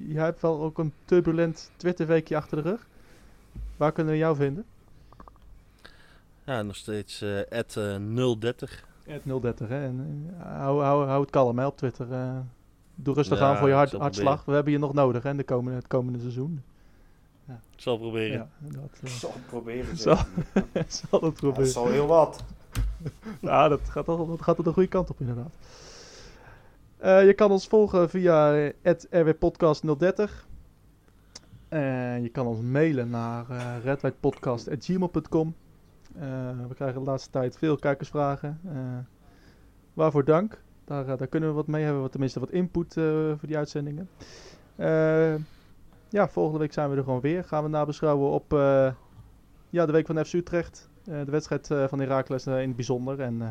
[0.08, 2.88] jij hebt wel ook een turbulent Twitterweekje achter de rug.
[3.78, 4.66] Waar kunnen we jou vinden?
[6.44, 7.96] Ja, nog steeds eh at, eh,
[8.40, 8.84] 030.
[9.06, 9.84] Het 030, hè.
[9.86, 12.08] En, hou, hou, hou het kalm hè, op Twitter.
[12.96, 14.46] Doe rustig Ja, aan voor je hart, zal hartslag.
[14.46, 16.62] We hebben je nog nodig, hè, de komende, het komende seizoen.
[17.48, 18.38] Ik zal proberen.
[18.38, 19.98] Ja, dat Ik eh, zal het proberen.
[19.98, 20.16] Zal-
[20.74, 21.64] zal het Ja, dat proberen.
[21.68, 22.44] is al heel wat.
[23.42, 25.54] Ja, dat gaat, toch, dat gaat er de goede kant op inderdaad.
[26.98, 30.32] Eh, je kan ons volgen via eh, rwpodcast030.
[31.70, 35.56] En je kan ons mailen naar uh, redwhitepodcast.gmail.com.
[36.16, 36.22] Eh,
[36.68, 38.60] we krijgen de laatste tijd veel kijkersvragen.
[38.68, 38.74] Eh,
[39.94, 40.62] waarvoor dank.
[40.86, 43.04] Daar, eh, daar kunnen we wat mee hebben, we tenminste wat input eh,
[43.38, 44.10] voor die uitzendingen.
[44.76, 45.36] Eh,
[46.10, 47.44] ja, volgende week zijn we er gewoon weer.
[47.44, 48.92] Gaan we nabeschouwen op eh,
[49.70, 50.90] ja, de week van FC Utrecht.
[51.06, 53.20] Eh, de wedstrijd eh, van Heracles eh, in het bijzonder.
[53.20, 53.48] En, eh,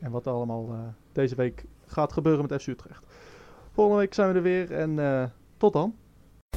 [0.00, 0.78] en wat allemaal eh,
[1.12, 3.04] deze week gaat gebeuren met FC Utrecht.
[3.72, 5.24] Volgende week zijn we er weer en eh,
[5.56, 5.94] tot dan.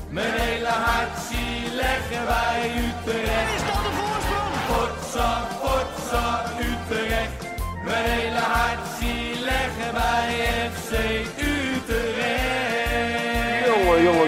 [0.10, 3.56] Mijn hele hart zie leggen wij Utrecht.
[3.56, 4.54] Is dat de voorsprong?
[4.68, 6.47] Potsa, potsa,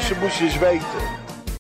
[0.10, 1.19] Ze moesten eens weten.